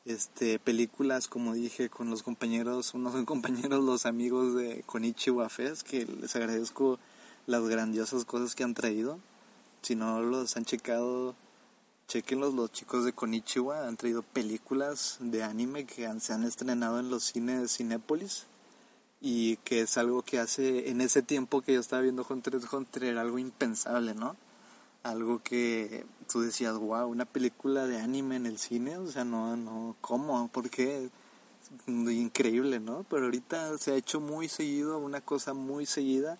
[0.04, 6.06] este, películas, como dije, con los compañeros, unos compañeros, los amigos de Konichiwa Fest, que
[6.06, 7.00] les agradezco
[7.46, 9.18] las grandiosas cosas que han traído.
[9.82, 11.34] Si no los han checado,
[12.06, 17.10] chequenlos, los chicos de Konichiwa han traído películas de anime que se han estrenado en
[17.10, 18.46] los cines de Cinépolis
[19.20, 22.72] y que es algo que hace, en ese tiempo que yo estaba viendo Hunter x
[22.72, 24.36] Hunter, era algo impensable, ¿no?
[25.02, 29.56] Algo que tú decías, wow, una película de anime en el cine, o sea, no,
[29.56, 30.48] no, ¿cómo?
[30.48, 31.10] ¿Por qué?
[31.86, 33.04] Increíble, ¿no?
[33.08, 36.38] Pero ahorita se ha hecho muy seguido, una cosa muy seguida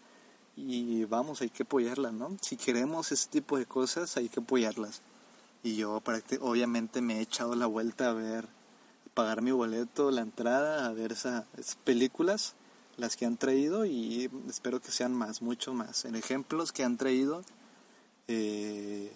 [0.56, 2.36] y vamos, hay que apoyarla, ¿no?
[2.40, 5.02] Si queremos ese tipo de cosas, hay que apoyarlas.
[5.62, 6.02] Y yo
[6.40, 8.48] obviamente me he echado la vuelta a ver,
[9.14, 11.44] pagar mi boleto, la entrada, a ver esas
[11.84, 12.54] películas,
[12.96, 16.04] las que han traído y espero que sean más, mucho más.
[16.04, 17.42] En ejemplos que han traído
[18.30, 19.12] eh,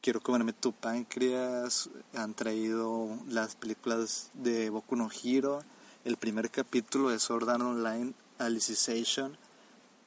[0.00, 5.62] Quiero comerme tu páncreas, han traído las películas de Boku no Hero,
[6.04, 9.36] el primer capítulo de Sword Art Online Alicization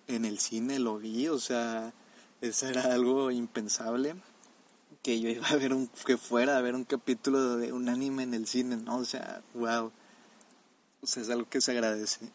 [0.08, 1.94] en el cine lo vi, o sea,
[2.42, 4.16] eso era algo impensable
[5.02, 8.24] que yo iba a ver un que fuera a ver un capítulo de un anime
[8.24, 8.98] en el cine, ¿no?
[8.98, 9.92] O sea, wow.
[11.02, 12.32] O sea, es algo que se agradece.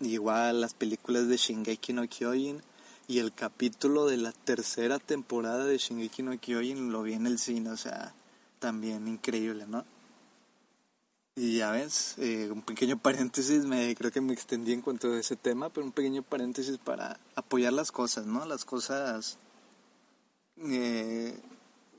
[0.00, 2.62] Igual las películas de Shingeki no Kyojin
[3.08, 7.38] y el capítulo de la tercera temporada de Shingeki no Kyojin lo vi en el
[7.38, 8.14] cine, o sea,
[8.58, 9.84] también increíble, ¿no?
[11.36, 15.20] Y ya ves, eh, un pequeño paréntesis, me creo que me extendí en cuanto a
[15.20, 18.44] ese tema, pero un pequeño paréntesis para apoyar las cosas, ¿no?
[18.44, 19.38] Las cosas,
[20.56, 21.38] eh,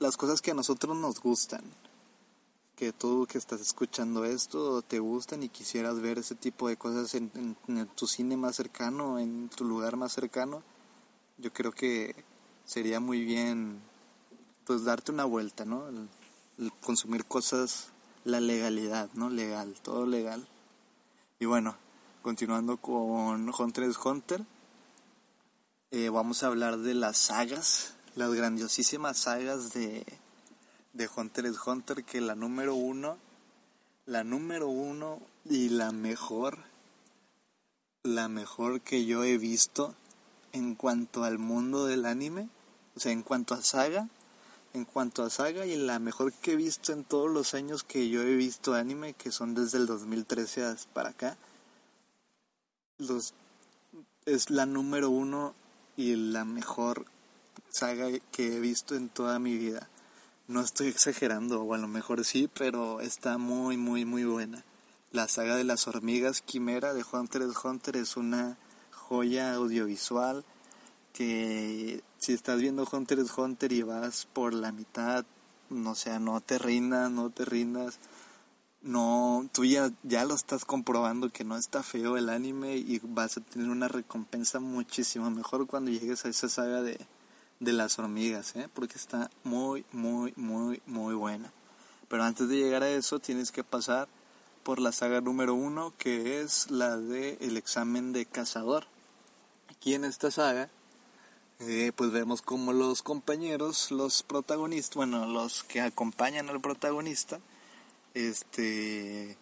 [0.00, 1.62] las cosas que a nosotros nos gustan.
[2.76, 7.14] Que tú que estás escuchando esto te gustan y quisieras ver ese tipo de cosas
[7.14, 10.62] en, en tu cine más cercano, en tu lugar más cercano,
[11.38, 12.14] yo creo que
[12.64, 13.80] sería muy bien
[14.64, 15.84] pues darte una vuelta, ¿no?
[16.82, 17.88] Consumir cosas,
[18.24, 19.30] la legalidad, ¿no?
[19.30, 20.46] Legal, todo legal.
[21.38, 21.76] Y bueno,
[22.22, 24.44] continuando con Hunter x Hunter,
[25.92, 30.04] eh, vamos a hablar de las sagas, las grandiosísimas sagas de,
[30.92, 33.16] de Hunter x Hunter, que la número uno,
[34.04, 36.58] la número uno y la mejor,
[38.02, 39.94] la mejor que yo he visto
[40.52, 42.48] en cuanto al mundo del anime,
[42.96, 44.08] o sea, en cuanto a saga,
[44.74, 48.08] en cuanto a saga y la mejor que he visto en todos los años que
[48.08, 51.36] yo he visto anime, que son desde el 2013 para acá,
[52.98, 53.34] los,
[54.26, 55.54] es la número uno
[55.96, 57.06] y la mejor
[57.70, 59.88] saga que he visto en toda mi vida.
[60.46, 64.64] No estoy exagerando, o a lo mejor sí, pero está muy, muy, muy buena.
[65.12, 68.58] La saga de las hormigas quimera de Hunter x Hunter es una
[69.08, 70.44] joya audiovisual
[71.12, 75.24] que si estás viendo Hunter x Hunter y vas por la mitad,
[75.68, 77.98] no sea, no te rindas, no te rindas.
[78.82, 83.36] No, tú ya, ya lo estás comprobando que no está feo el anime y vas
[83.36, 86.98] a tener una recompensa muchísimo mejor cuando llegues a esa saga de,
[87.58, 88.68] de las hormigas, ¿eh?
[88.72, 91.52] porque está muy, muy, muy, muy buena.
[92.06, 94.06] Pero antes de llegar a eso tienes que pasar
[94.62, 98.86] por la saga número uno, que es la de el examen de cazador
[99.78, 100.68] aquí en esta saga,
[101.60, 107.38] eh, pues vemos como los compañeros, los protagonistas, bueno, los que acompañan al protagonista,
[108.12, 109.36] este,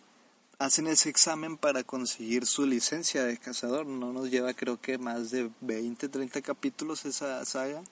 [0.58, 3.86] hacen ese examen para conseguir su licencia de cazador.
[3.86, 7.82] No nos lleva creo que más de 20, 30 capítulos esa saga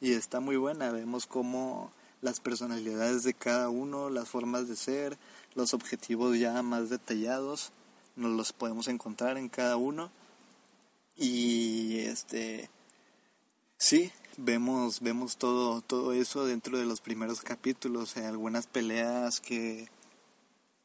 [0.00, 0.90] y está muy buena.
[0.90, 5.18] Vemos como las personalidades de cada uno, las formas de ser,
[5.54, 7.70] los objetivos ya más detallados,
[8.16, 10.10] nos los podemos encontrar en cada uno
[11.16, 12.70] y este
[13.76, 19.88] sí vemos vemos todo todo eso dentro de los primeros capítulos hay algunas peleas que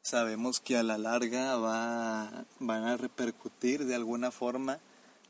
[0.08, 4.80] sabemos que a la larga va van a repercutir de alguna forma.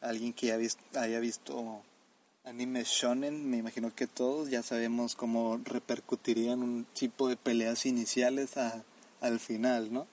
[0.01, 1.81] Alguien que haya visto, haya visto
[2.43, 8.51] anime shonen me imagino que todos ya sabemos cómo repercutirían un tipo de peleas iniciales
[9.19, 10.05] al final no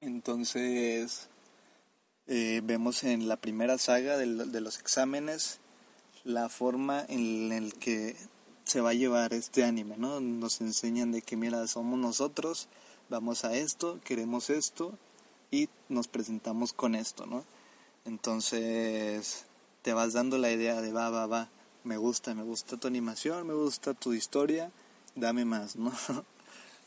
[0.00, 1.28] entonces
[2.32, 4.24] eh, vemos en la primera saga de,
[4.60, 5.58] los exámenes
[6.22, 8.14] la forma en la que
[8.62, 10.20] se va a llevar este anime, ¿no?
[10.20, 12.68] Nos enseñan de que, mira, somos nosotros,
[13.08, 14.96] vamos a esto, queremos esto
[15.50, 17.44] y nos presentamos con esto, ¿no?
[18.04, 19.46] Entonces
[19.82, 21.48] te vas dando la idea de, va, va, va,
[21.82, 24.70] me gusta, me gusta tu animación, me gusta tu historia,
[25.16, 25.92] dame más, ¿no?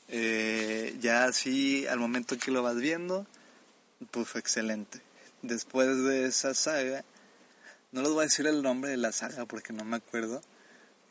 [0.08, 3.28] eh, ya así, al momento que lo vas viendo,
[4.10, 5.02] pues excelente
[5.44, 7.06] después de esa saga,
[7.92, 10.42] no les voy a decir el nombre de la saga porque no me acuerdo,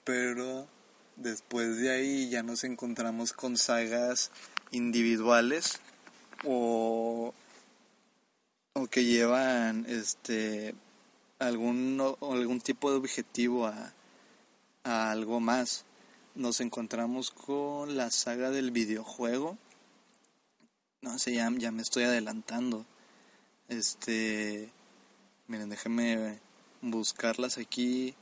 [0.02, 0.66] pero
[1.16, 4.32] después de ahí ya nos encontramos con sagas
[4.72, 5.80] individuales
[6.44, 7.32] o,
[8.72, 10.74] o que llevan este
[11.38, 13.92] algún algún tipo de objetivo a,
[14.84, 15.84] a algo más.
[16.34, 19.58] Nos encontramos con la saga del videojuego.
[21.02, 22.86] No sé, ya, ya me estoy adelantando.
[23.68, 24.70] Este,
[25.48, 26.38] miren, déjenme
[26.82, 28.14] buscarlas aquí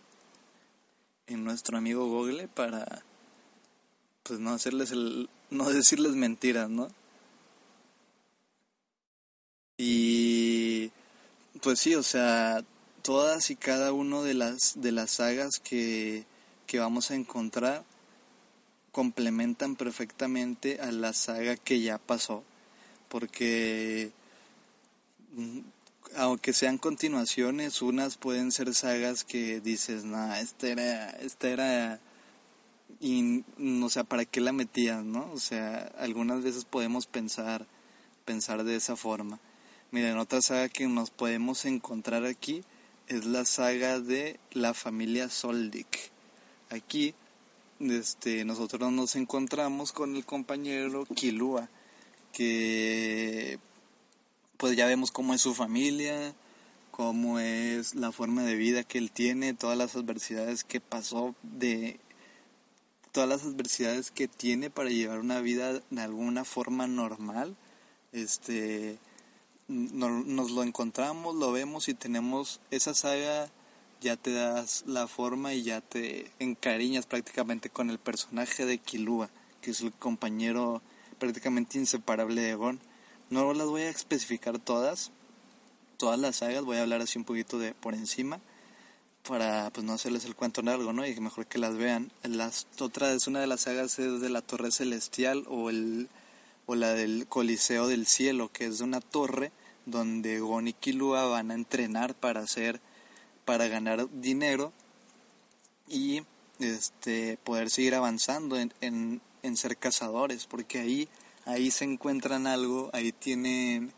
[1.26, 3.02] en nuestro amigo Google para
[4.22, 6.88] pues no hacerles el no decirles mentiras, ¿no?
[9.78, 10.92] Y
[11.62, 12.62] pues sí, o sea,
[13.02, 16.24] todas y cada una de las de las sagas que
[16.66, 17.84] que vamos a encontrar
[18.92, 22.44] complementan perfectamente a la saga que ya pasó,
[23.08, 24.12] porque
[26.16, 32.00] aunque sean continuaciones, unas pueden ser sagas que dices, nah, esta era, esta era
[33.00, 33.44] y,
[33.82, 35.30] o sea, ¿para qué la metías, no?
[35.32, 37.66] O sea, algunas veces podemos pensar,
[38.24, 39.40] pensar de esa forma.
[39.90, 42.62] Miren, otra saga que nos podemos encontrar aquí
[43.08, 46.10] es la saga de la familia Soldik.
[46.68, 47.14] Aquí
[47.80, 51.70] este, nosotros nos encontramos con el compañero Kilua,
[52.32, 53.58] que
[54.60, 56.34] pues ya vemos cómo es su familia,
[56.90, 61.98] cómo es la forma de vida que él tiene, todas las adversidades que pasó de
[63.10, 67.56] todas las adversidades que tiene para llevar una vida de alguna forma normal.
[68.12, 68.98] Este
[69.66, 73.48] nos lo encontramos, lo vemos y tenemos esa saga
[74.02, 79.30] ya te das la forma y ya te encariñas prácticamente con el personaje de Kilua,
[79.62, 80.82] que es el compañero
[81.18, 82.89] prácticamente inseparable de Gon.
[83.30, 85.12] No las voy a especificar todas,
[85.96, 88.40] todas las sagas, voy a hablar así un poquito de por encima
[89.26, 91.06] para pues no hacerles el cuento largo, ¿no?
[91.06, 92.10] Y mejor que las vean.
[92.22, 96.08] Las otra es una de las sagas es de la Torre Celestial o el
[96.66, 99.52] o la del Coliseo del Cielo, que es una torre
[99.86, 102.80] donde Gon y van a entrenar para hacer
[103.44, 104.72] para ganar dinero
[105.88, 106.22] y
[106.60, 111.08] este poder seguir avanzando en, en, en ser cazadores, porque ahí
[111.44, 113.92] ahí se encuentran algo, ahí tienen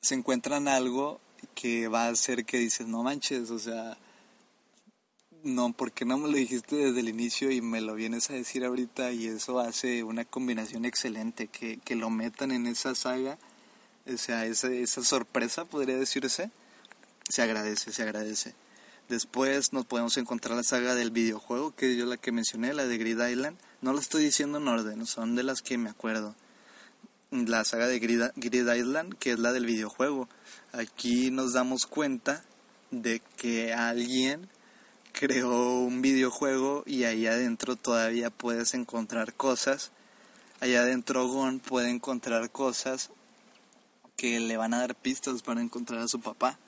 [0.00, 1.20] se encuentran algo
[1.54, 3.96] que va a hacer que dices, no manches, o sea,
[5.42, 8.64] no, porque no me lo dijiste desde el inicio y me lo vienes a decir
[8.64, 13.38] ahorita y eso hace una combinación excelente, que, que lo metan en esa saga,
[14.06, 16.50] o sea, esa, esa sorpresa podría decirse,
[17.28, 18.54] se agradece, se agradece.
[19.08, 22.96] Después nos podemos encontrar la saga del videojuego, que yo la que mencioné, la de
[22.96, 23.58] Grid Island.
[23.84, 26.34] No la estoy diciendo en orden, son de las que me acuerdo
[27.30, 30.26] la saga de Grid, Island, que es la del videojuego.
[30.72, 32.42] Aquí nos damos cuenta
[32.90, 34.48] de que alguien
[35.12, 39.92] creó un videojuego y ahí adentro todavía puedes encontrar cosas.
[40.60, 43.10] Allá adentro Gon puede encontrar cosas
[44.16, 46.58] que le van a dar pistas para encontrar a su papá.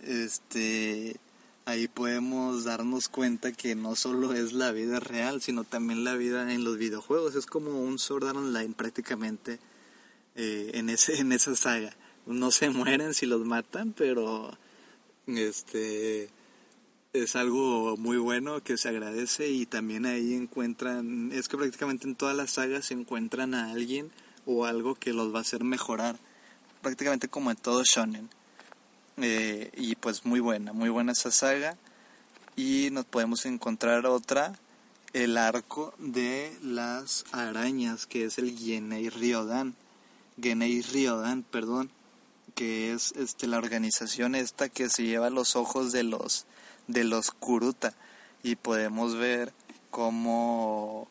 [0.00, 1.16] Este,
[1.66, 6.50] ahí podemos darnos cuenta que no solo es la vida real, sino también la vida
[6.52, 7.34] en los videojuegos.
[7.34, 9.58] Es como un Sword Online prácticamente
[10.36, 11.94] eh, en, ese, en esa saga.
[12.24, 14.56] No se mueren si los matan, pero
[15.26, 16.30] este
[17.12, 22.14] es algo muy bueno que se agradece y también ahí encuentran, es que prácticamente en
[22.14, 24.12] todas las sagas se encuentran a alguien
[24.44, 26.16] o algo que los va a hacer mejorar,
[26.80, 28.28] prácticamente como en todo shonen.
[29.18, 31.76] Eh, y pues muy buena, muy buena esa saga.
[32.54, 34.58] Y nos podemos encontrar otra,
[35.12, 39.74] el arco de las arañas, que es el Yenei Ryodan.
[40.40, 41.90] Genei Ryodan, perdón,
[42.54, 46.46] que es este la organización esta que se lleva los ojos de los
[46.86, 47.94] de los Kuruta
[48.42, 49.52] y podemos ver
[49.90, 51.08] cómo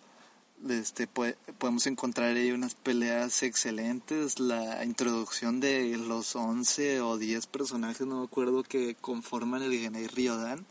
[0.70, 8.05] este podemos encontrar ahí unas peleas excelentes, la introducción de los 11 o 10 personajes,
[8.07, 10.66] no me acuerdo que conforman el Genei Ryodan,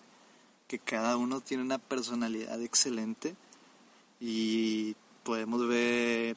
[0.67, 3.37] que cada uno tiene una personalidad excelente
[4.21, 6.37] y podemos ver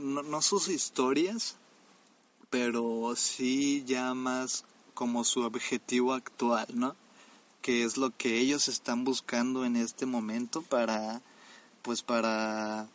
[0.00, 1.56] no, sus historias,
[2.50, 6.96] pero sí ya más como su objetivo actual, ¿no?
[7.62, 11.22] Que es lo que ellos están buscando en este momento para,
[11.84, 12.88] pues para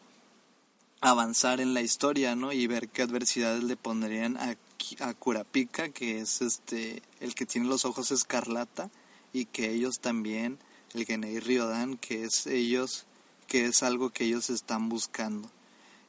[1.00, 2.52] avanzar en la historia, ¿no?
[2.52, 4.58] Y ver qué adversidades le pondrían a,
[5.00, 8.90] a Kurapika, que es este, el que tiene los ojos escarlata,
[9.32, 10.58] y que ellos también,
[10.94, 13.06] el Genei Ryodan, que es ellos,
[13.48, 15.50] que es algo que ellos están buscando.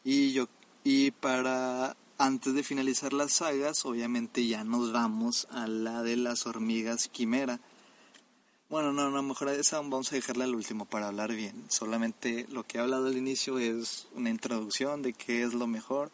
[0.03, 0.49] Y yo
[0.83, 6.47] y para antes de finalizar las sagas, obviamente ya nos vamos a la de las
[6.47, 7.61] hormigas quimera.
[8.71, 11.65] Bueno, no, no, mejor esa vamos a dejarla al último para hablar bien.
[11.69, 16.13] Solamente lo que he hablado al inicio es una introducción de qué es lo mejor,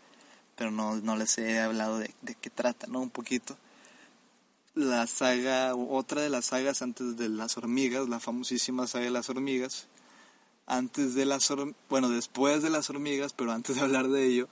[0.57, 3.01] pero no, no les he hablado de, de qué trata, ¿no?
[3.01, 3.59] Un poquito.
[4.75, 9.29] La saga, otra de las sagas antes de las hormigas, la famosísima saga de las
[9.29, 9.89] hormigas,
[10.65, 11.53] antes de las
[11.91, 14.49] bueno, después de las hormigas, pero antes de hablar de ello,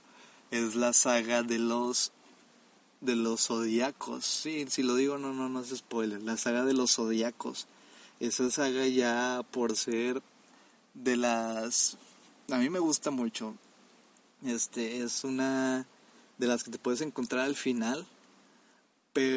[0.51, 2.11] es la saga de los
[3.01, 4.25] de los zodiacos.
[4.25, 7.67] Sí, si lo digo no no no es spoiler, la saga de los zodiacos.
[8.19, 10.21] Esa saga ya por ser
[10.93, 11.97] de las
[12.49, 13.55] a mí me gusta mucho.
[14.45, 15.85] Este es una
[16.37, 18.05] de las que te puedes encontrar al final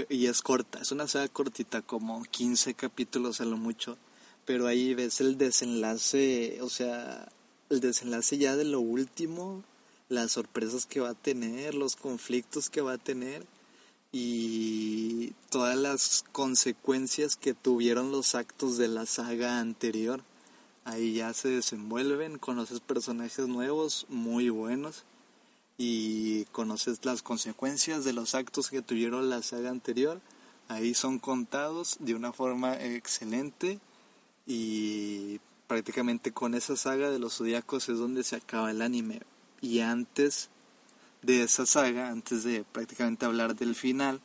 [0.09, 3.97] y es corta, es una saga cortita como 15 capítulos a lo mucho
[4.49, 7.29] pero ahí ves el desenlace, o sea,
[7.69, 9.63] el desenlace ya de lo último,
[10.09, 13.45] las sorpresas que va a tener, los conflictos que va a tener
[14.13, 20.23] y todas las consecuencias que tuvieron los actos de la saga anterior.
[20.85, 25.05] ahí ya se desenvuelven, conoces personajes nuevos, muy buenos,
[25.77, 30.21] y conoces las consecuencias de los actos que tuvieron la saga anterior.
[30.69, 33.79] Ahí son contados de una forma excelente
[34.47, 39.21] y prácticamente con esa saga de los zodiacos es donde se acaba el anime.
[39.61, 40.51] Y antes
[41.23, 44.21] de esa saga, antes de prácticamente hablar del final,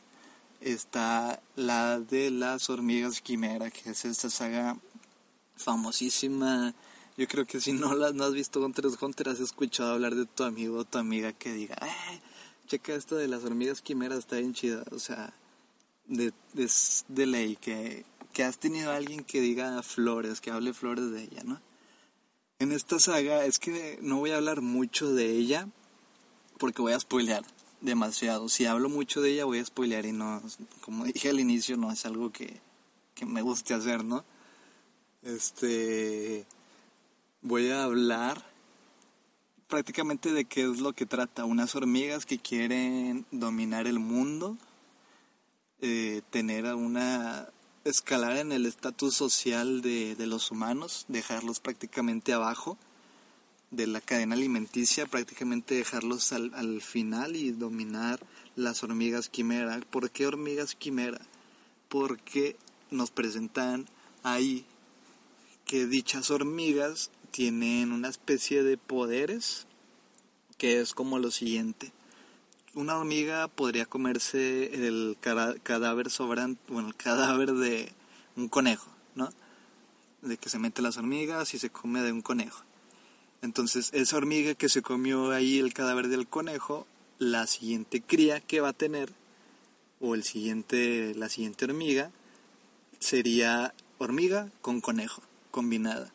[0.62, 4.78] está la de las hormigas quimera, que es esta saga
[5.56, 6.74] famosísima.
[7.18, 10.16] Yo creo que si no, la, no has visto Hunter x Hunter, has escuchado hablar
[10.16, 12.22] de tu amigo o tu amiga que diga, eh,
[12.68, 14.84] checa esto de las hormigas quimeras, está bien chida.
[14.92, 15.34] O sea,
[16.08, 16.70] de, de,
[17.08, 21.44] de ley, que que has tenido alguien que diga flores, que hable flores de ella,
[21.46, 21.62] ¿no?
[22.60, 25.68] En esta saga es que no voy a hablar mucho de ella
[26.64, 27.44] porque voy a spoilear
[27.82, 28.48] demasiado.
[28.48, 30.42] Si hablo mucho de ella voy a spoilear y no,
[30.80, 32.62] como dije al inicio, no es algo que,
[33.16, 34.24] que me guste hacer, ¿no?
[35.24, 36.46] Este,
[37.42, 38.46] voy a hablar
[39.68, 41.44] prácticamente de qué es lo que trata.
[41.44, 44.58] Unas hormigas que quieren dominar el mundo,
[45.82, 47.50] eh, tener una
[47.84, 52.78] escalar en el estatus social de, los humanos, dejarlos prácticamente abajo
[53.76, 58.20] de la cadena alimenticia, prácticamente dejarlos al, al final y dominar
[58.56, 59.80] las hormigas quimera.
[59.90, 61.22] ¿Por qué hormigas quimera?
[61.90, 62.56] Porque
[62.92, 63.88] nos presentan
[64.24, 64.66] ahí
[65.66, 69.68] que dichas hormigas tienen una especie de poderes
[70.58, 71.92] que es como lo siguiente
[72.76, 77.92] una hormiga podría comerse el cadáver sobrante, bueno, el cadáver de
[78.36, 79.30] un conejo, ¿no?
[80.22, 82.64] De que se mete las hormigas y se come de un conejo.
[83.44, 86.88] Entonces, esa hormiga que se comió ahí el cadáver del conejo,
[87.20, 89.12] la siguiente cría que va a tener,
[90.00, 92.10] o el siguiente, la siguiente hormiga,
[93.00, 95.22] sería hormiga con conejo,
[95.52, 96.14] combinada.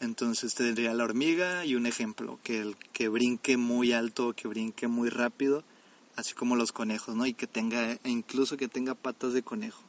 [0.00, 4.86] Entonces tendría la hormiga y un ejemplo, que el que brinque muy alto, que brinque
[4.86, 5.64] muy rápido,
[6.14, 7.24] así como los conejos, ¿no?
[7.24, 9.82] Y que tenga, e incluso que tenga patas de conejo.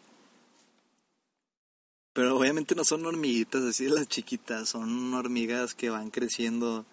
[2.18, 6.84] Pero obviamente no son hormiguitas así de las chiquitas, son hormigas que van creciendo,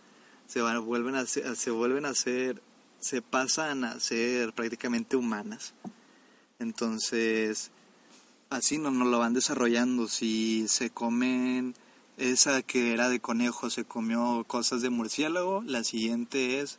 [0.46, 2.60] se van, vuelven a ser, se vuelven a ser,
[3.00, 5.72] se pasan a ser prácticamente humanas.
[6.58, 7.70] Entonces,
[8.50, 10.08] así no nos lo van desarrollando.
[10.08, 11.74] Si se comen
[12.18, 16.78] esa que era de conejo, se comió cosas de murciélago, la siguiente es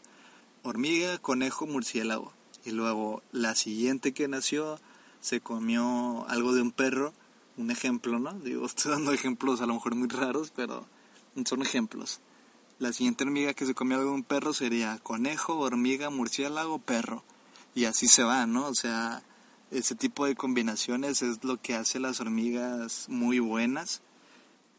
[0.61, 2.31] hormiga, conejo, murciélago
[2.63, 4.79] y luego la siguiente que nació
[5.19, 7.11] se comió algo de un perro,
[7.57, 8.33] un ejemplo, ¿no?
[8.33, 10.87] Digo, estoy dando ejemplos a lo mejor muy raros, pero
[11.45, 12.19] son ejemplos.
[12.79, 17.23] La siguiente hormiga que se comió algo de un perro sería conejo, hormiga, murciélago, perro.
[17.73, 18.67] Y así se va, ¿no?
[18.67, 19.23] O sea,
[19.71, 24.01] ese tipo de combinaciones es lo que hace las hormigas muy buenas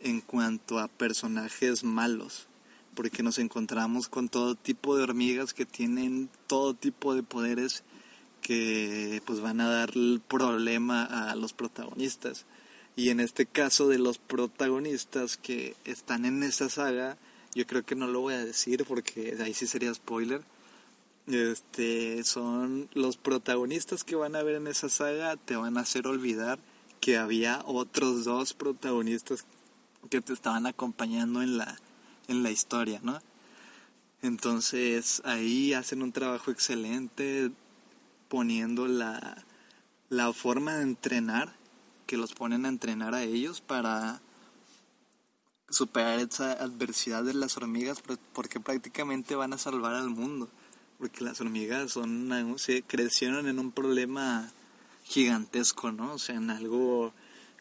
[0.00, 2.48] en cuanto a personajes malos
[2.96, 7.84] porque nos encontramos con todo tipo de hormigas que tienen todo tipo de poderes
[8.40, 9.92] que pues van a dar
[10.26, 12.46] problema a los protagonistas.
[12.96, 17.18] Y en este caso de los protagonistas que están en esta saga,
[17.54, 20.42] yo creo que no lo voy a decir porque ahí sí sería spoiler.
[21.26, 26.06] Este son los protagonistas que van a ver en esa saga te van a hacer
[26.06, 26.58] olvidar
[27.00, 29.44] que había otros dos protagonistas
[30.08, 31.76] que te estaban acompañando en la
[32.28, 33.20] en la historia, ¿no?
[34.22, 37.50] Entonces ahí hacen un trabajo excelente
[38.28, 39.44] poniendo la,
[40.08, 41.55] la forma de entrenar,
[42.06, 44.20] que los ponen a entrenar a ellos para
[45.68, 48.02] superar esa adversidad de las hormigas
[48.32, 50.48] porque prácticamente van a salvar al mundo
[50.98, 54.48] porque las hormigas son se crecieron en un problema
[55.04, 57.12] gigantesco no o sea en algo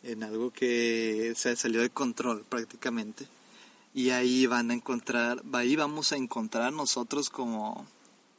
[0.06, 3.28] en algo que se salió de control prácticamente.
[3.93, 7.88] Y ahí van a encontrar, ahí vamos a encontrar nosotros como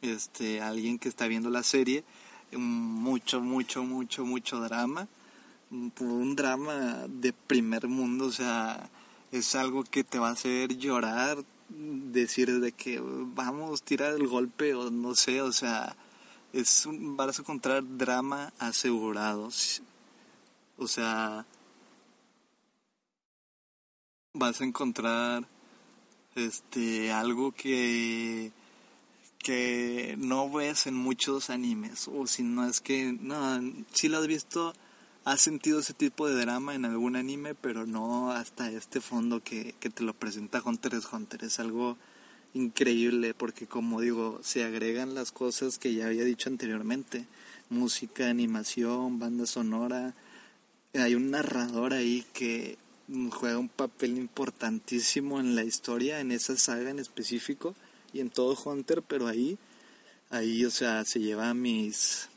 [0.03, 2.05] este alguien que está viendo la serie
[2.53, 5.09] mucho, mucho, mucho, mucho drama,
[5.71, 8.91] un drama de primer mundo, o sea,
[9.33, 14.29] es algo que te va a hacer llorar, decir de que vamos a tirar el
[14.29, 15.97] golpe o no sé, o sea,
[16.53, 19.51] es un, vas a encontrar drama asegurado,
[20.79, 21.47] o sea,
[24.33, 25.49] vas a encontrar
[26.35, 28.53] este algo que
[29.39, 33.61] que no ves en muchos animes o si no es que no
[33.93, 34.75] si lo has visto
[35.27, 39.74] has sentido ese tipo de drama en algún anime pero no hasta este fondo que,
[39.81, 41.99] que te lo presenta Hunter x Hunter es algo
[42.55, 47.27] increíble porque como digo se agregan las cosas que ya había dicho anteriormente.
[47.68, 50.14] Música animación banda sonora.
[50.95, 52.79] Hay un narrador ahí que
[53.33, 57.74] juega un papel importantísimo en la historia, en esa saga en específico
[58.12, 59.59] y en todo Hunter, pero ahí,
[60.31, 62.29] ahí, o sea, se lleva mis,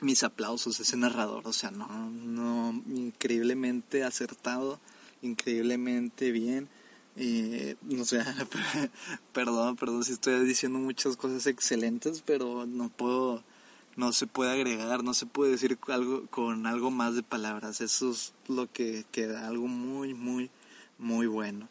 [0.00, 4.80] mis aplausos ese narrador, o sea, no, no, increíblemente acertado,
[5.22, 6.68] increíblemente bien.
[7.16, 8.22] Eh, no sé,
[9.32, 13.42] perdón, perdón si estoy diciendo muchas cosas excelentes, pero no puedo,
[13.96, 17.80] no se puede agregar, no se puede decir algo con algo más de palabras.
[17.80, 20.50] Eso es lo que queda, algo muy, muy,
[20.98, 21.68] muy bueno.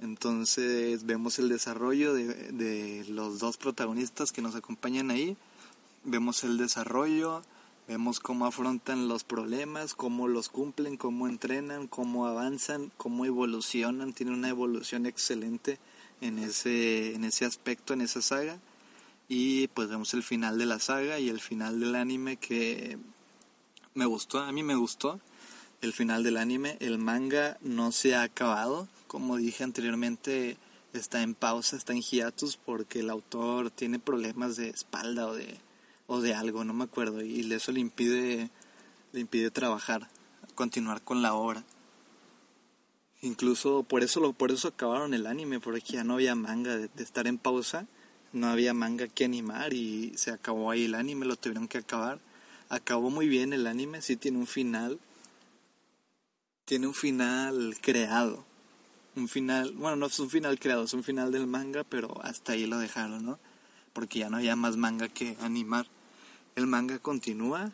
[0.00, 5.36] Entonces vemos el desarrollo de, de los dos protagonistas que nos acompañan ahí,
[6.04, 7.42] vemos el desarrollo,
[7.90, 14.34] vemos cómo afrontan los problemas, cómo los cumplen, cómo entrenan, cómo avanzan, cómo evolucionan, tienen
[14.34, 15.80] una evolución excelente
[16.20, 18.60] en ese, en ese aspecto, en esa saga.
[19.28, 22.96] Y pues vemos el final de la saga y el final del anime que
[23.94, 25.18] me gustó, a mí me gustó
[25.80, 26.76] el final del anime.
[26.78, 30.58] El manga no se ha acabado, como dije anteriormente,
[30.92, 35.58] está en pausa, está en hiatus porque el autor tiene problemas de espalda o de,
[36.10, 38.50] o de algo, no me acuerdo, y eso le impide,
[39.12, 40.08] le impide trabajar,
[40.54, 41.64] continuar con la obra.
[43.22, 47.26] Incluso por eso, por eso acabaron el anime, porque ya no había manga de estar
[47.26, 47.86] en pausa
[48.32, 52.20] no había manga que animar y se acabó ahí el anime, lo tuvieron que acabar.
[52.68, 55.00] Acabó muy bien el anime, sí tiene un final.
[56.64, 58.44] Tiene un final creado.
[59.16, 62.52] Un final, bueno, no es un final creado, es un final del manga, pero hasta
[62.52, 63.38] ahí lo dejaron, ¿no?
[63.92, 65.86] Porque ya no había más manga que animar.
[66.56, 67.72] El manga continúa,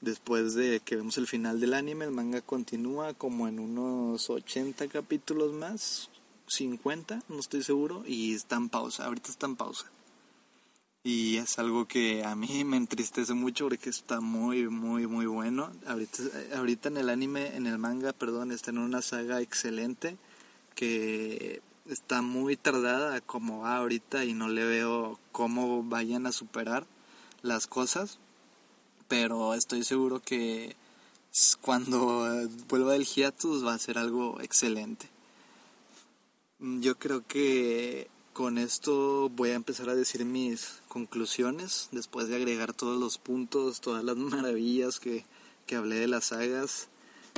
[0.00, 4.88] después de que vemos el final del anime, el manga continúa como en unos 80
[4.88, 6.10] capítulos más,
[6.46, 9.86] 50, no estoy seguro, y está en pausa, ahorita está en pausa.
[11.04, 15.70] Y es algo que a mí me entristece mucho porque está muy, muy, muy bueno.
[15.86, 16.22] Ahorita,
[16.56, 20.16] ahorita en el anime, en el manga, perdón, está en una saga excelente
[20.74, 26.86] que está muy tardada como va ahorita y no le veo cómo vayan a superar
[27.42, 28.18] las cosas.
[29.08, 30.76] Pero estoy seguro que
[31.60, 35.08] cuando vuelva el hiatus va a ser algo excelente.
[36.58, 42.36] Mm, yo creo que con esto voy a empezar a decir mis conclusiones, después de
[42.36, 45.24] agregar todos los puntos, todas las maravillas que,
[45.66, 46.88] que hablé de las sagas,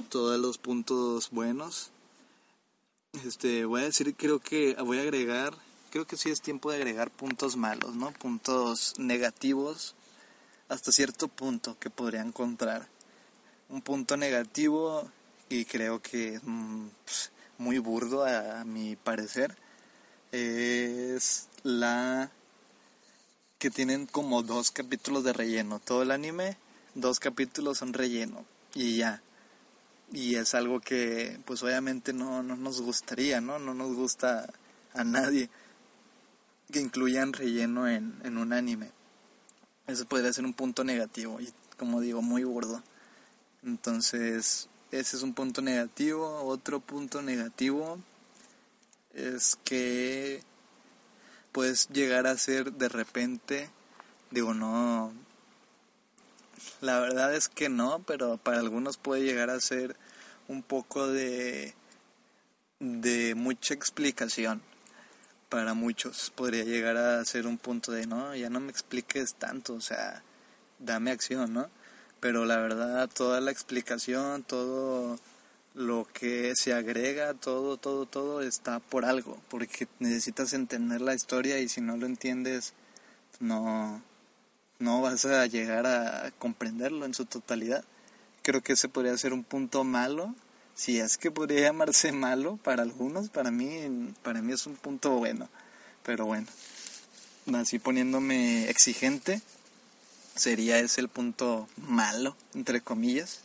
[0.09, 1.91] todos los puntos buenos.
[3.25, 5.55] Este, voy a decir, creo que voy a agregar,
[5.91, 8.13] creo que sí es tiempo de agregar puntos malos, ¿no?
[8.13, 9.95] Puntos negativos
[10.69, 12.89] hasta cierto punto que podría encontrar.
[13.69, 15.11] Un punto negativo
[15.49, 19.57] y creo que mm, pues, muy burdo a mi parecer
[20.33, 22.31] es la
[23.59, 25.81] que tienen como dos capítulos de relleno.
[25.81, 26.57] Todo el anime,
[26.95, 29.23] dos capítulos son relleno y ya.
[30.13, 33.59] Y es algo que pues obviamente no, no nos gustaría, ¿no?
[33.59, 34.53] No nos gusta
[34.95, 35.51] a nadie
[36.71, 38.91] que incluyan relleno en, en un anime.
[39.87, 42.83] Eso podría ser un punto negativo y como digo, muy burdo.
[43.63, 46.43] Entonces, ese es un punto negativo.
[46.45, 47.99] Otro punto negativo
[49.15, 50.43] es que
[51.53, 53.71] puedes llegar a ser de repente,
[54.31, 55.15] digo, no,
[56.83, 59.97] la verdad es que no, pero para algunos puede llegar a ser
[60.49, 61.75] un poco de,
[62.79, 64.61] de mucha explicación.
[65.51, 69.75] Para muchos podría llegar a ser un punto de, no, ya no me expliques tanto,
[69.75, 70.23] o sea,
[70.79, 71.69] dame acción, ¿no?
[72.21, 75.19] pero la verdad toda la explicación, todo
[75.75, 81.59] lo que se agrega, todo, todo, todo está por algo, porque necesitas entender la historia
[81.59, 82.75] y si no lo entiendes,
[83.41, 84.03] no,
[84.79, 87.85] no vas a llegar a comprenderlo en su totalidad.
[88.43, 90.35] Creo que ese podría ser un punto malo,
[90.81, 95.11] si es que podría llamarse malo para algunos, para mí, para mí es un punto
[95.11, 95.47] bueno,
[96.03, 96.47] pero bueno,
[97.55, 99.43] así poniéndome exigente,
[100.35, 103.41] sería ese el punto malo, entre comillas.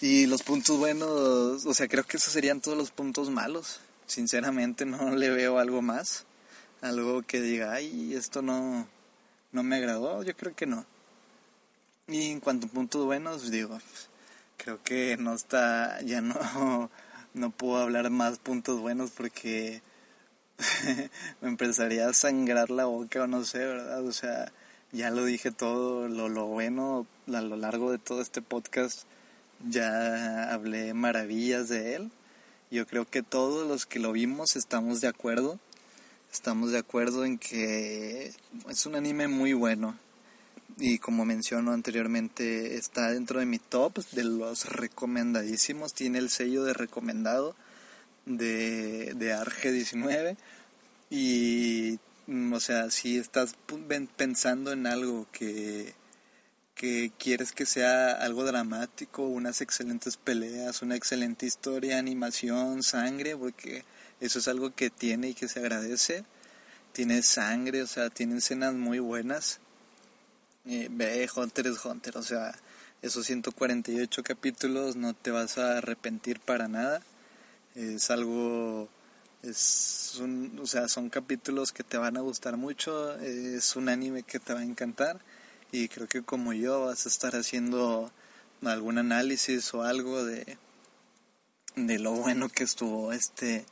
[0.00, 3.78] Y los puntos buenos, o sea, creo que esos serían todos los puntos malos.
[4.06, 6.24] Sinceramente no le veo algo más,
[6.80, 8.88] algo que diga, ay, esto no,
[9.52, 10.84] no me agradó, yo creo que no.
[12.08, 13.78] Y en cuanto a puntos buenos, digo,
[14.56, 16.90] creo que no está, ya no,
[17.34, 19.82] no puedo hablar más puntos buenos porque
[21.40, 24.04] me empezaría a sangrar la boca o no sé, ¿verdad?
[24.04, 24.52] O sea,
[24.92, 29.04] ya lo dije todo, lo, lo bueno a lo largo de todo este podcast,
[29.68, 32.10] ya hablé maravillas de él.
[32.70, 35.58] Yo creo que todos los que lo vimos estamos de acuerdo.
[36.32, 38.32] Estamos de acuerdo en que
[38.68, 39.96] es un anime muy bueno.
[40.78, 46.64] Y como menciono anteriormente está dentro de mi top de los recomendadísimos, tiene el sello
[46.64, 47.54] de recomendado
[48.26, 50.36] de, de Arge 19
[51.10, 53.54] y mm, o sea, si estás
[54.16, 55.94] pensando en algo que,
[56.74, 63.84] que quieres que sea algo dramático, unas excelentes peleas, una excelente historia, animación, sangre, porque
[64.20, 66.24] eso es algo que tiene y que se agradece.
[66.92, 69.60] Tiene sangre, o sea, tiene escenas muy buenas.
[70.66, 72.54] Eh, ve, Hunter es Hunter, o sea,
[73.02, 77.02] esos 148 capítulos no te vas a arrepentir para nada.
[77.74, 78.88] Es algo,
[79.42, 84.22] es un, o sea, son capítulos que te van a gustar mucho, es un anime
[84.22, 85.20] que te va a encantar
[85.72, 88.10] y creo que como yo vas a estar haciendo
[88.62, 90.56] algún análisis o algo de,
[91.76, 93.66] de lo bueno que estuvo este,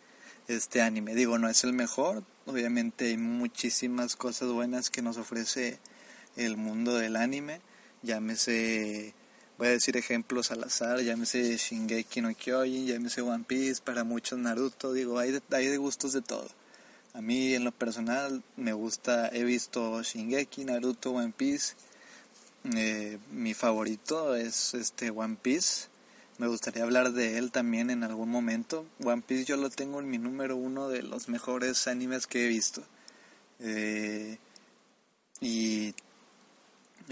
[0.48, 1.14] este anime.
[1.14, 5.78] Digo, no es el mejor, obviamente hay muchísimas cosas buenas que nos ofrece
[6.36, 7.60] el mundo del anime,
[8.02, 9.14] llámese,
[9.58, 14.38] voy a decir ejemplos al azar, llámese Shingeki no Kyojin, llámese One Piece, para muchos
[14.38, 16.48] Naruto, digo, hay de, hay de gustos de todo.
[17.14, 21.74] A mí en lo personal me gusta, he visto Shingeki, Naruto, One Piece,
[22.64, 25.88] eh, mi favorito es este One Piece.
[26.38, 28.86] Me gustaría hablar de él también en algún momento.
[29.04, 32.48] One Piece yo lo tengo en mi número uno de los mejores animes que he
[32.48, 32.82] visto.
[33.60, 34.38] Eh,
[35.40, 35.94] y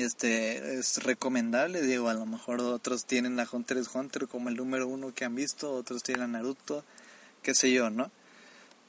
[0.02, 4.56] este es recomendable, digo, a lo mejor otros tienen a Hunter x Hunter como el
[4.56, 6.84] número uno que han visto, otros tienen a Naruto,
[7.42, 8.10] qué sé yo, ¿no?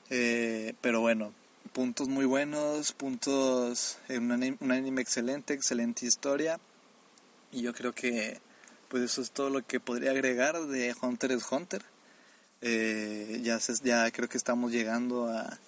[0.10, 1.34] Eh, pero bueno,
[1.74, 6.60] puntos muy buenos, puntos, un anime, un anime excelente, excelente historia.
[7.52, 8.40] Y yo creo que
[8.90, 11.82] pues eso es todo lo que podría agregar de Hunter x Hunter.
[12.62, 15.60] Eh, ya, ya creo que estamos llegando a,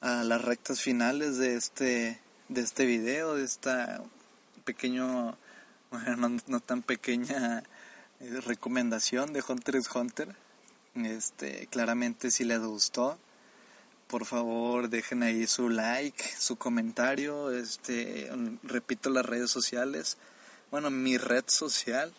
[0.00, 4.02] a las rectas finales de este, de este video, de esta
[4.60, 5.36] pequeño,
[5.90, 7.62] bueno, no, tan pequeña
[8.20, 10.36] eh, recomendación de Hunter x Hunter.
[10.94, 13.18] Este, claramente si les gustó,
[14.08, 18.30] por favor dejen ahí su like, su comentario, este,
[18.64, 20.18] repito las redes sociales,
[20.70, 22.12] bueno, mi red social,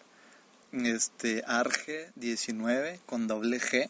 [0.72, 3.90] este, Arge19 con doble G,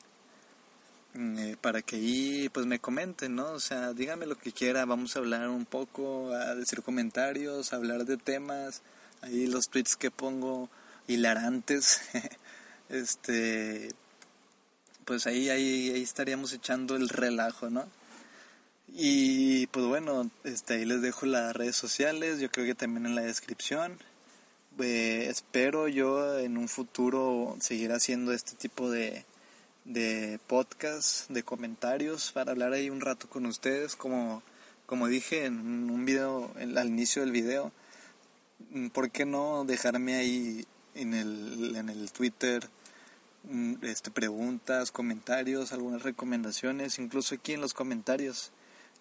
[1.14, 3.52] eh, para que ahí pues me comenten, ¿no?
[3.52, 7.76] O sea, díganme lo que quiera, vamos a hablar un poco, a decir comentarios, a
[7.76, 8.82] hablar de temas,
[9.22, 10.70] ahí los tweets que pongo
[11.08, 12.02] hilarantes,
[12.90, 13.92] este,
[15.06, 17.86] pues ahí, ahí, ahí estaríamos echando el relajo, ¿no?
[18.94, 23.16] Y pues bueno, este, ahí les dejo las redes sociales, yo creo que también en
[23.16, 24.00] la descripción.
[24.80, 29.26] Eh, espero yo en un futuro seguir haciendo este tipo de,
[29.86, 34.44] de podcast, de comentarios, para hablar ahí un rato con ustedes, como,
[34.86, 37.72] como dije en un video, al inicio del video.
[38.94, 40.66] ¿Por qué no dejarme ahí
[40.96, 42.70] en el, en el Twitter?
[43.44, 48.52] Mm, este, preguntas, comentarios, algunas recomendaciones, incluso aquí en los comentarios,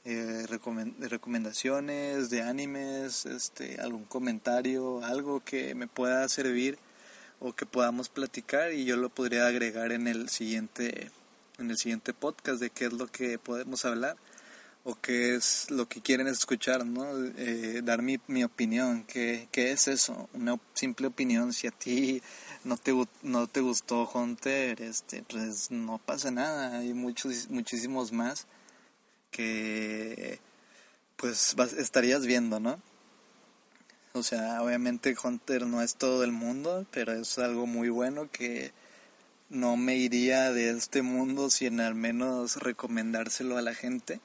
[0.07, 6.79] eh, recomendaciones de animes, este, algún comentario, algo que me pueda servir
[7.41, 11.11] o que podamos platicar y yo lo podría agregar en el siguiente
[11.59, 14.17] en el siguiente podcast de qué es lo que podemos hablar
[14.85, 17.05] o qué es lo que quieren escuchar, ¿no?
[17.37, 20.29] Eh, dar mi, mi opinión, ¿qué, ¿qué es eso?
[20.33, 22.23] Una simple opinión, si a ti
[22.65, 28.47] no te, no te gustó Hunter, este, pues no pasa nada, hay muchos, muchísimos más
[29.31, 30.41] que
[31.17, 32.81] pues estarías viendo, ¿no?
[34.13, 38.73] O sea, obviamente Hunter no es todo el mundo, pero es algo muy bueno que
[39.51, 44.21] no me iría de este mundo sin al menos recomendárselo a la gente.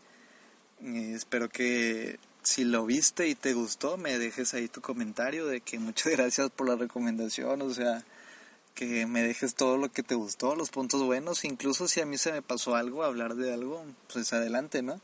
[0.82, 5.62] Y espero que si lo viste y te gustó, me dejes ahí tu comentario de
[5.62, 8.04] que muchas gracias por la recomendación, o sea,
[8.74, 12.18] que me dejes todo lo que te gustó, los puntos buenos, incluso si a mí
[12.18, 15.00] se me pasó algo, hablar de algo, pues adelante, ¿no?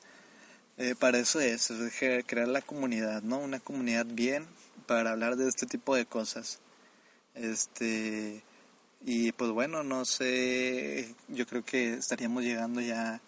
[0.77, 1.71] Eh, para eso es,
[2.25, 3.39] crear la comunidad, ¿no?
[3.39, 4.47] Una comunidad bien
[4.91, 6.59] para hablar de este tipo de cosas.
[7.33, 8.43] Este,
[8.99, 13.21] y pues bueno, no sé, yo creo que estaríamos llegando ya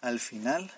[0.00, 0.72] al final.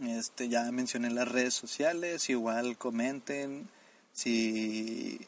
[0.00, 3.68] Este, ya mencioné las redes sociales, igual comenten
[4.12, 5.18] si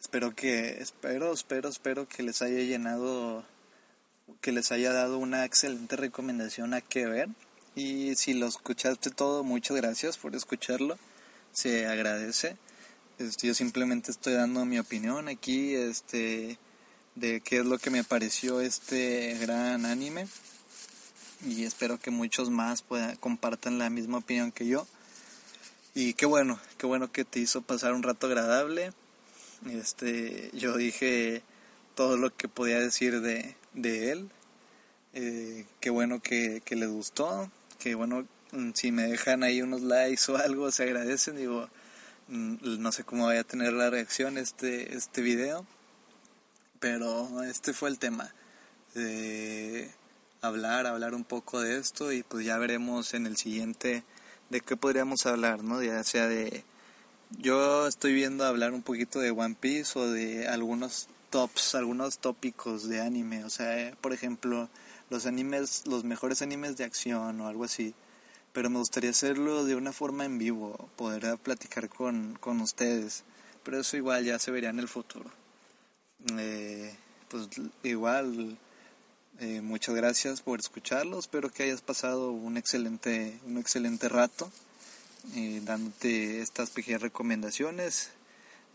[0.00, 3.44] Espero que, espero, espero, espero que les haya llenado,
[4.40, 7.28] que les haya dado una excelente recomendación a que ver.
[7.76, 10.98] Y si lo escuchaste todo, muchas gracias por escucharlo.
[11.52, 12.58] Se agradece.
[13.18, 16.58] Este, yo simplemente estoy dando mi opinión aquí, este,
[17.14, 20.26] de qué es lo que me pareció este gran anime.
[21.46, 24.86] Y espero que muchos más puedan, compartan la misma opinión que yo.
[25.94, 28.92] Y qué bueno, qué bueno que te hizo pasar un rato agradable.
[29.70, 31.42] Este, yo dije
[31.94, 34.28] todo lo que podía decir de, de él.
[35.12, 37.48] Eh, qué bueno que, que le gustó.
[37.78, 41.36] Qué bueno mm, si me dejan ahí unos likes o algo, se agradecen.
[41.36, 41.68] Digo,
[42.28, 45.66] no sé cómo vaya a tener la reacción este, este video.
[46.80, 48.34] Pero este fue el tema.
[48.94, 49.90] De
[50.40, 54.04] hablar, hablar un poco de esto y pues ya veremos en el siguiente
[54.50, 55.82] de qué podríamos hablar, ¿no?
[55.82, 56.64] Ya sea de...
[57.38, 62.88] Yo estoy viendo hablar un poquito de One Piece o de algunos tops, algunos tópicos
[62.88, 64.68] de anime, o sea, por ejemplo,
[65.10, 67.94] los animes, los mejores animes de acción o algo así.
[68.54, 73.24] Pero me gustaría hacerlo de una forma en vivo, poder platicar con, con ustedes.
[73.64, 75.30] Pero eso igual ya se vería en el futuro.
[76.38, 76.94] Eh,
[77.28, 77.48] pues
[77.82, 78.56] igual
[79.40, 81.18] eh, muchas gracias por escucharlo.
[81.18, 84.50] Espero que hayas pasado un excelente, un excelente rato
[85.34, 88.10] eh, dándote estas pequeñas recomendaciones.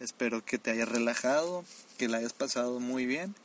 [0.01, 1.63] Espero que te hayas relajado,
[1.97, 3.36] que la hayas pasado muy bien.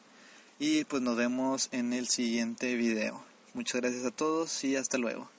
[0.58, 3.22] Y pues nos vemos en el siguiente video.
[3.54, 5.33] Muchas gracias a todos y hasta luego.